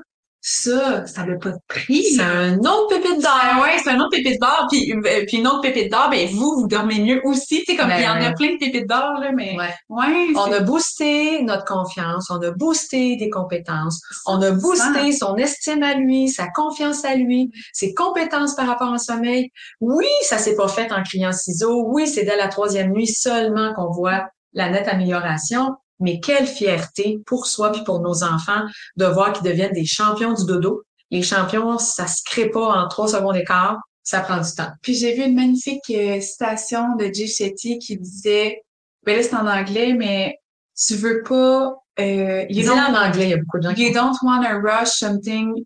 ça, 0.46 1.06
ça 1.06 1.24
n'a 1.24 1.36
pas 1.38 1.52
de 1.52 1.58
prix. 1.68 2.02
C'est 2.16 2.20
un 2.22 2.58
autre 2.58 2.88
pépite 2.88 3.22
d'or. 3.22 3.32
Ah 3.40 3.62
ouais, 3.62 3.78
c'est 3.82 3.88
un 3.88 3.98
autre 3.98 4.10
pépite 4.10 4.38
d'or, 4.38 4.66
puis, 4.70 4.92
euh, 4.92 5.24
puis 5.26 5.38
une 5.38 5.46
autre 5.46 5.62
pépite 5.62 5.90
d'or, 5.90 6.10
ben 6.10 6.28
vous, 6.28 6.54
vous 6.60 6.66
dormez 6.68 7.00
mieux 7.00 7.22
aussi. 7.24 7.64
Tu 7.66 7.74
comme 7.76 7.88
Ben 7.88 7.96
il 7.98 8.04
y 8.04 8.06
en 8.06 8.16
a 8.16 8.28
ouais. 8.28 8.34
plein 8.34 8.52
de 8.52 8.58
pépites 8.58 8.86
d'or, 8.86 9.14
là, 9.22 9.32
mais 9.32 9.56
Ouais. 9.56 9.74
ouais. 9.88 10.26
On 10.36 10.52
a 10.52 10.60
boosté 10.60 11.40
notre 11.44 11.64
confiance, 11.64 12.28
on 12.28 12.42
a 12.42 12.50
boosté 12.50 13.16
des 13.16 13.30
compétences, 13.30 14.02
on 14.26 14.42
a 14.42 14.48
Ça. 14.48 14.52
boosté 14.52 15.12
son 15.12 15.34
estime 15.36 15.82
à 15.82 15.94
lui, 15.94 16.28
sa 16.28 16.46
confiance 16.48 17.06
à 17.06 17.14
lui, 17.14 17.50
ses 17.72 17.94
compétences 17.94 18.54
par 18.54 18.66
rapport 18.66 18.92
au 18.92 18.98
sommeil. 18.98 19.50
Oui, 19.80 20.04
ça 20.24 20.36
s'est 20.36 20.56
pas 20.56 20.68
fait 20.68 20.92
en 20.92 21.02
criant 21.02 21.32
ciseaux. 21.32 21.84
Oui, 21.88 22.06
c'est 22.06 22.24
dès 22.24 22.36
la 22.36 22.48
troisième 22.48 22.92
nuit 22.92 23.06
seulement 23.06 23.72
qu'on 23.72 23.90
voit 23.90 24.26
la 24.52 24.68
nette 24.68 24.88
amélioration. 24.88 25.74
Mais 26.00 26.20
quelle 26.20 26.46
fierté 26.46 27.20
pour 27.26 27.46
soi 27.46 27.72
puis 27.72 27.84
pour 27.84 28.00
nos 28.00 28.24
enfants 28.24 28.62
de 28.96 29.04
voir 29.06 29.32
qu'ils 29.32 29.48
deviennent 29.48 29.72
des 29.72 29.86
champions 29.86 30.32
du 30.32 30.44
dodo. 30.44 30.82
Les 31.10 31.22
champions, 31.22 31.78
ça 31.78 32.06
se 32.06 32.22
crée 32.24 32.50
pas 32.50 32.66
en 32.66 32.88
trois 32.88 33.08
secondes 33.08 33.36
et 33.36 33.44
quart. 33.44 33.78
Ça 34.02 34.20
prend 34.20 34.38
du 34.38 34.52
temps. 34.54 34.70
Puis 34.82 34.94
j'ai 34.94 35.14
vu 35.14 35.22
une 35.22 35.34
magnifique 35.34 35.88
euh, 35.90 36.20
citation 36.20 36.96
de 36.96 37.06
Jay 37.12 37.26
Shetty 37.26 37.78
qui 37.78 37.96
disait, 37.96 38.62
ben 39.04 39.16
là 39.16 39.22
c'est 39.22 39.34
en 39.34 39.46
anglais, 39.46 39.94
mais 39.94 40.38
tu 40.76 40.94
veux 40.96 41.22
pas, 41.22 41.74
euh, 42.00 42.44
you 42.50 42.66
don't, 42.66 42.78
en 42.78 42.94
anglais, 42.94 43.24
il 43.24 43.30
y 43.30 43.34
a 43.34 43.38
beaucoup 43.38 43.58
de 43.58 43.62
gens 43.62 43.74
you 43.74 43.94
don't 43.94 44.16
want 44.22 44.42
to 44.42 44.60
rush 44.60 44.90
something 44.90 45.64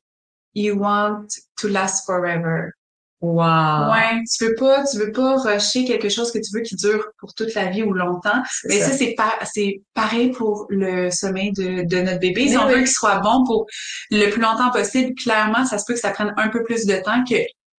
you 0.54 0.76
want 0.76 1.26
to 1.56 1.68
last 1.68 2.06
forever. 2.06 2.72
Wow. 3.20 3.90
Ouais, 3.90 4.22
tu 4.32 4.44
veux 4.46 4.54
pas, 4.54 4.84
tu 4.84 4.96
veux 4.98 5.10
pas 5.10 5.36
rusher 5.38 5.84
quelque 5.84 6.08
chose 6.08 6.30
que 6.30 6.38
tu 6.38 6.54
veux 6.54 6.60
qui 6.60 6.76
dure 6.76 7.04
pour 7.18 7.34
toute 7.34 7.52
la 7.54 7.66
vie 7.66 7.82
ou 7.82 7.92
longtemps. 7.92 8.42
Mais 8.68 8.78
ça. 8.78 8.90
ça, 8.90 8.92
c'est 8.92 9.14
pas, 9.16 9.34
c'est 9.52 9.82
pareil 9.92 10.30
pour 10.30 10.66
le 10.68 11.10
sommeil 11.10 11.52
de, 11.52 11.82
de 11.84 12.00
notre 12.00 12.20
bébé. 12.20 12.48
Si 12.48 12.56
on 12.56 12.68
veut 12.68 12.78
qu'il 12.78 12.86
soit 12.86 13.18
bon 13.18 13.44
pour 13.44 13.66
le 14.12 14.30
plus 14.30 14.40
longtemps 14.40 14.70
possible, 14.70 15.14
clairement, 15.14 15.64
ça 15.66 15.78
se 15.78 15.84
peut 15.84 15.94
que 15.94 16.00
ça 16.00 16.10
prenne 16.10 16.32
un 16.36 16.48
peu 16.48 16.62
plus 16.62 16.86
de 16.86 16.94
temps 16.96 17.24
que 17.24 17.36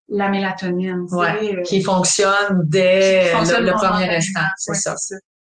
la 0.09 0.27
mélatonine. 0.27 1.05
Ouais, 1.11 1.55
euh, 1.55 1.61
qui 1.61 1.81
fonctionne 1.83 2.63
dès 2.65 3.27
qui 3.29 3.37
fonctionne 3.37 3.63
le, 3.63 3.71
le 3.71 3.73
premier 3.75 4.09
instant. 4.09 4.41
C'est 4.57 4.71
Ouais, 4.71 4.77
ça. 4.77 4.95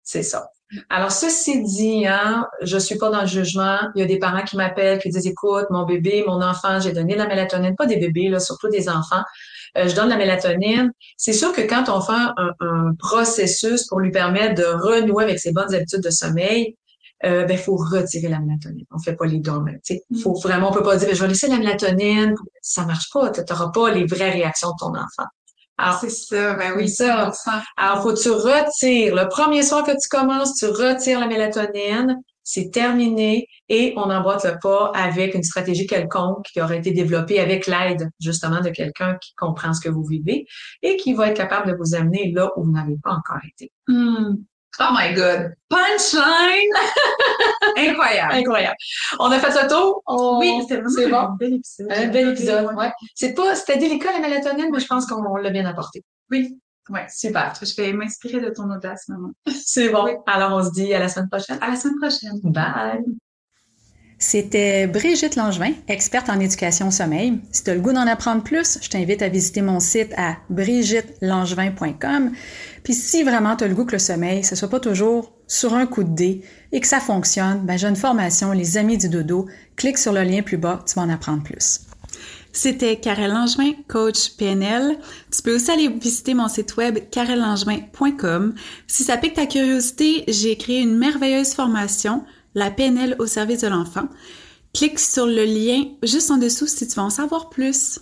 C'est 0.03 0.23
ça. 0.23 0.47
Alors, 0.91 1.13
ceci 1.13 1.63
dit, 1.63 2.07
hein, 2.07 2.47
je 2.63 2.77
suis 2.77 2.97
pas 2.97 3.11
dans 3.11 3.21
le 3.21 3.27
jugement. 3.27 3.79
Il 3.95 4.01
y 4.01 4.03
a 4.03 4.07
des 4.07 4.19
parents 4.19 4.43
qui 4.43 4.57
m'appellent, 4.57 4.99
qui 4.99 5.11
disent, 5.11 5.27
écoute, 5.27 5.67
mon 5.71 5.85
bébé, 5.85 6.25
mon 6.27 6.43
enfant, 6.43 6.81
j'ai 6.81 6.93
donné 6.93 7.15
de 7.15 7.19
la 7.19 7.29
mélatonine. 7.29 7.77
Pas 7.77 7.87
des 7.87 7.99
bébés, 7.99 8.29
là, 8.29 8.41
surtout 8.41 8.69
des 8.69 8.89
enfants. 8.89 9.23
Euh, 9.79 9.89
je 9.89 9.95
donne 9.95 10.07
de 10.07 10.11
la 10.11 10.17
mélatonine. 10.17 10.91
C'est 11.17 11.33
sûr 11.33 11.53
que 11.53 11.63
quand 11.63 11.89
on 11.89 12.01
fait 12.01 12.13
un, 12.13 12.53
un 12.61 12.95
processus 12.99 13.87
pour 13.87 14.01
lui 14.01 14.11
permettre 14.11 14.55
de 14.55 14.65
renouer 14.65 15.25
avec 15.25 15.39
ses 15.39 15.53
bonnes 15.53 15.73
habitudes 15.73 16.03
de 16.03 16.11
sommeil, 16.11 16.77
euh, 17.25 17.45
ben, 17.45 17.57
faut 17.57 17.77
retirer 17.77 18.29
la 18.29 18.41
mélatonine. 18.41 18.85
On 18.91 18.99
fait 18.99 19.15
pas 19.15 19.27
les 19.27 19.41
tu 19.41 19.51
sais. 19.83 20.03
Mm. 20.11 20.19
Faut 20.19 20.35
vraiment, 20.35 20.71
on 20.71 20.73
peut 20.73 20.83
pas 20.83 20.97
dire, 20.97 21.09
ben, 21.09 21.15
je 21.15 21.23
vais 21.23 21.29
laisser 21.29 21.49
la 21.49 21.59
mélatonine. 21.59 22.35
Ça 22.61 22.85
marche 22.85 23.11
pas. 23.13 23.31
Tu 23.31 23.41
n'auras 23.49 23.71
pas 23.71 23.91
les 23.91 24.05
vraies 24.05 24.31
réactions 24.31 24.71
de 24.71 24.77
ton 24.79 24.91
enfant. 24.91 25.29
Alors, 25.79 26.01
C'est 26.01 26.11
ça, 26.11 26.55
ben 26.55 26.73
oui, 26.77 26.87
Ah. 27.01 27.31
Ça. 27.33 27.51
100%. 27.51 27.63
alors, 27.77 28.03
faut 28.03 28.13
que 28.15 28.21
tu 28.23 28.31
retires. 28.31 29.15
Le 29.15 29.29
premier 29.29 29.63
soir 29.63 29.85
que 29.85 29.93
tu 29.93 30.09
commences, 30.11 30.55
tu 30.55 30.67
retires 30.67 31.21
la 31.21 31.27
mélatonine. 31.27 32.21
C'est 32.49 32.71
terminé 32.71 33.49
et 33.69 33.93
on 33.97 34.07
n'emboîte 34.07 34.45
le 34.45 34.57
pas 34.63 34.93
avec 34.95 35.35
une 35.35 35.43
stratégie 35.43 35.85
quelconque 35.89 36.45
qui 36.53 36.61
aurait 36.61 36.79
été 36.79 36.93
développée 36.93 37.41
avec 37.41 37.67
l'aide 37.67 38.09
justement 38.21 38.61
de 38.61 38.71
quelqu'un 38.71 39.17
qui 39.21 39.35
comprend 39.35 39.75
ce 39.75 39.81
que 39.81 39.89
vous 39.89 40.05
vivez 40.05 40.47
et 40.81 40.97
qui 40.97 41.13
va 41.13 41.29
être 41.31 41.37
capable 41.37 41.73
de 41.73 41.77
vous 41.77 41.97
amener 41.97 42.31
là 42.33 42.49
où 42.57 42.63
vous 42.63 42.71
n'avez 42.71 42.97
pas 43.03 43.11
encore 43.11 43.41
été. 43.53 43.73
Hmm. 43.89 44.37
Oh 44.81 44.89
my 44.93 45.15
god. 45.15 45.55
Punchline! 45.71 46.71
Incroyable. 47.77 48.35
Incroyable. 48.35 48.77
On 49.19 49.31
a 49.31 49.39
fait 49.39 49.63
le 49.63 49.69
tour? 49.69 50.03
On- 50.07 50.39
Oui, 50.39 50.53
c'était 50.63 50.77
vraiment 50.81 50.91
c'est 50.97 51.09
bon. 51.09 51.17
un 51.19 51.37
bel 51.37 51.55
épisode. 51.55 51.87
Un 51.91 52.07
bel 52.09 52.29
épisode. 52.31 52.75
Ouais. 52.77 52.93
C'est 53.15 53.35
pas, 53.35 53.55
c'était 53.55 53.79
délicat 53.79 54.13
la 54.13 54.19
mélatonine, 54.21 54.69
mais 54.73 54.81
je 54.81 54.87
pense 54.87 55.07
qu'on 55.07 55.37
l'a 55.37 55.51
bien 55.51 55.65
apporté. 55.67 56.05
Oui. 56.31 56.59
Ouais. 56.89 57.07
Super. 57.11 57.53
Je 57.61 57.75
vais 57.83 57.93
m'inspirer 57.93 58.41
de 58.41 58.51
ton 58.51 58.71
audace, 58.71 59.09
maman. 59.09 59.31
C'est 59.49 59.89
bon. 59.89 60.05
Oui. 60.05 60.13
Alors, 60.27 60.53
on 60.53 60.63
se 60.63 60.71
dit 60.73 60.93
à 60.95 60.99
la 61.01 61.09
semaine 61.09 61.29
prochaine. 61.29 61.59
À 61.61 61.71
la 61.71 61.77
semaine 61.77 61.99
prochaine. 61.99 62.39
Bye. 62.45 63.03
C'était 64.29 64.89
Brigitte 64.89 65.37
Langevin, 65.37 65.71
experte 65.87 66.29
en 66.29 66.41
éducation 66.41 66.89
au 66.89 66.91
sommeil. 66.91 67.39
Si 67.53 67.63
tu 67.63 67.71
as 67.71 67.75
le 67.77 67.81
goût 67.81 67.93
d'en 67.93 68.09
apprendre 68.09 68.43
plus, 68.43 68.77
je 68.83 68.89
t'invite 68.89 69.23
à 69.23 69.29
visiter 69.29 69.63
mon 69.63 69.79
site 69.79 70.13
à 70.17 70.39
brigittelangevin.com. 70.51 72.33
Puis 72.83 72.95
si 72.95 73.23
vraiment 73.23 73.55
tu 73.55 73.63
as 73.63 73.69
le 73.69 73.77
goût 73.77 73.85
que 73.85 73.93
le 73.93 74.01
sommeil, 74.01 74.43
ce 74.43 74.57
soit 74.57 74.69
pas 74.69 74.81
toujours 74.81 75.33
sur 75.47 75.75
un 75.75 75.87
coup 75.87 76.03
de 76.03 76.13
dé 76.13 76.43
et 76.73 76.81
que 76.81 76.89
ça 76.89 76.99
fonctionne, 76.99 77.61
ben 77.65 77.79
j'ai 77.79 77.87
une 77.87 77.95
formation 77.95 78.51
Les 78.51 78.77
Amis 78.77 78.99
du 78.99 79.09
Dodo. 79.09 79.47
Clique 79.77 79.97
sur 79.97 80.13
le 80.13 80.25
lien 80.25 80.43
plus 80.43 80.57
bas, 80.57 80.83
tu 80.85 80.95
vas 80.95 81.03
en 81.03 81.09
apprendre 81.09 81.45
plus. 81.45 81.83
C'était 82.57 82.97
Karel 82.97 83.31
Langevin, 83.31 83.75
coach 83.87 84.31
PNL. 84.39 84.97
Tu 85.31 85.43
peux 85.43 85.55
aussi 85.55 85.71
aller 85.71 85.89
visiter 85.89 86.35
mon 86.35 86.49
site 86.49 86.77
web 86.77 86.99
karellangevin.com. 87.11 88.55
Si 88.87 89.05
ça 89.05 89.19
pique 89.19 89.35
ta 89.35 89.47
curiosité, 89.47 90.25
j'ai 90.27 90.57
créé 90.57 90.81
une 90.81 90.97
merveilleuse 90.97 91.53
formation, 91.53 92.25
la 92.57 92.73
PNL 92.73 93.15
au 93.21 93.27
service 93.27 93.61
de 93.61 93.69
l'enfant. 93.69 94.09
Clique 94.75 94.99
sur 94.99 95.27
le 95.27 95.45
lien 95.45 95.85
juste 96.03 96.31
en 96.33 96.39
dessous 96.39 96.67
si 96.67 96.89
tu 96.89 96.97
veux 96.97 97.03
en 97.03 97.11
savoir 97.11 97.49
plus. 97.51 98.01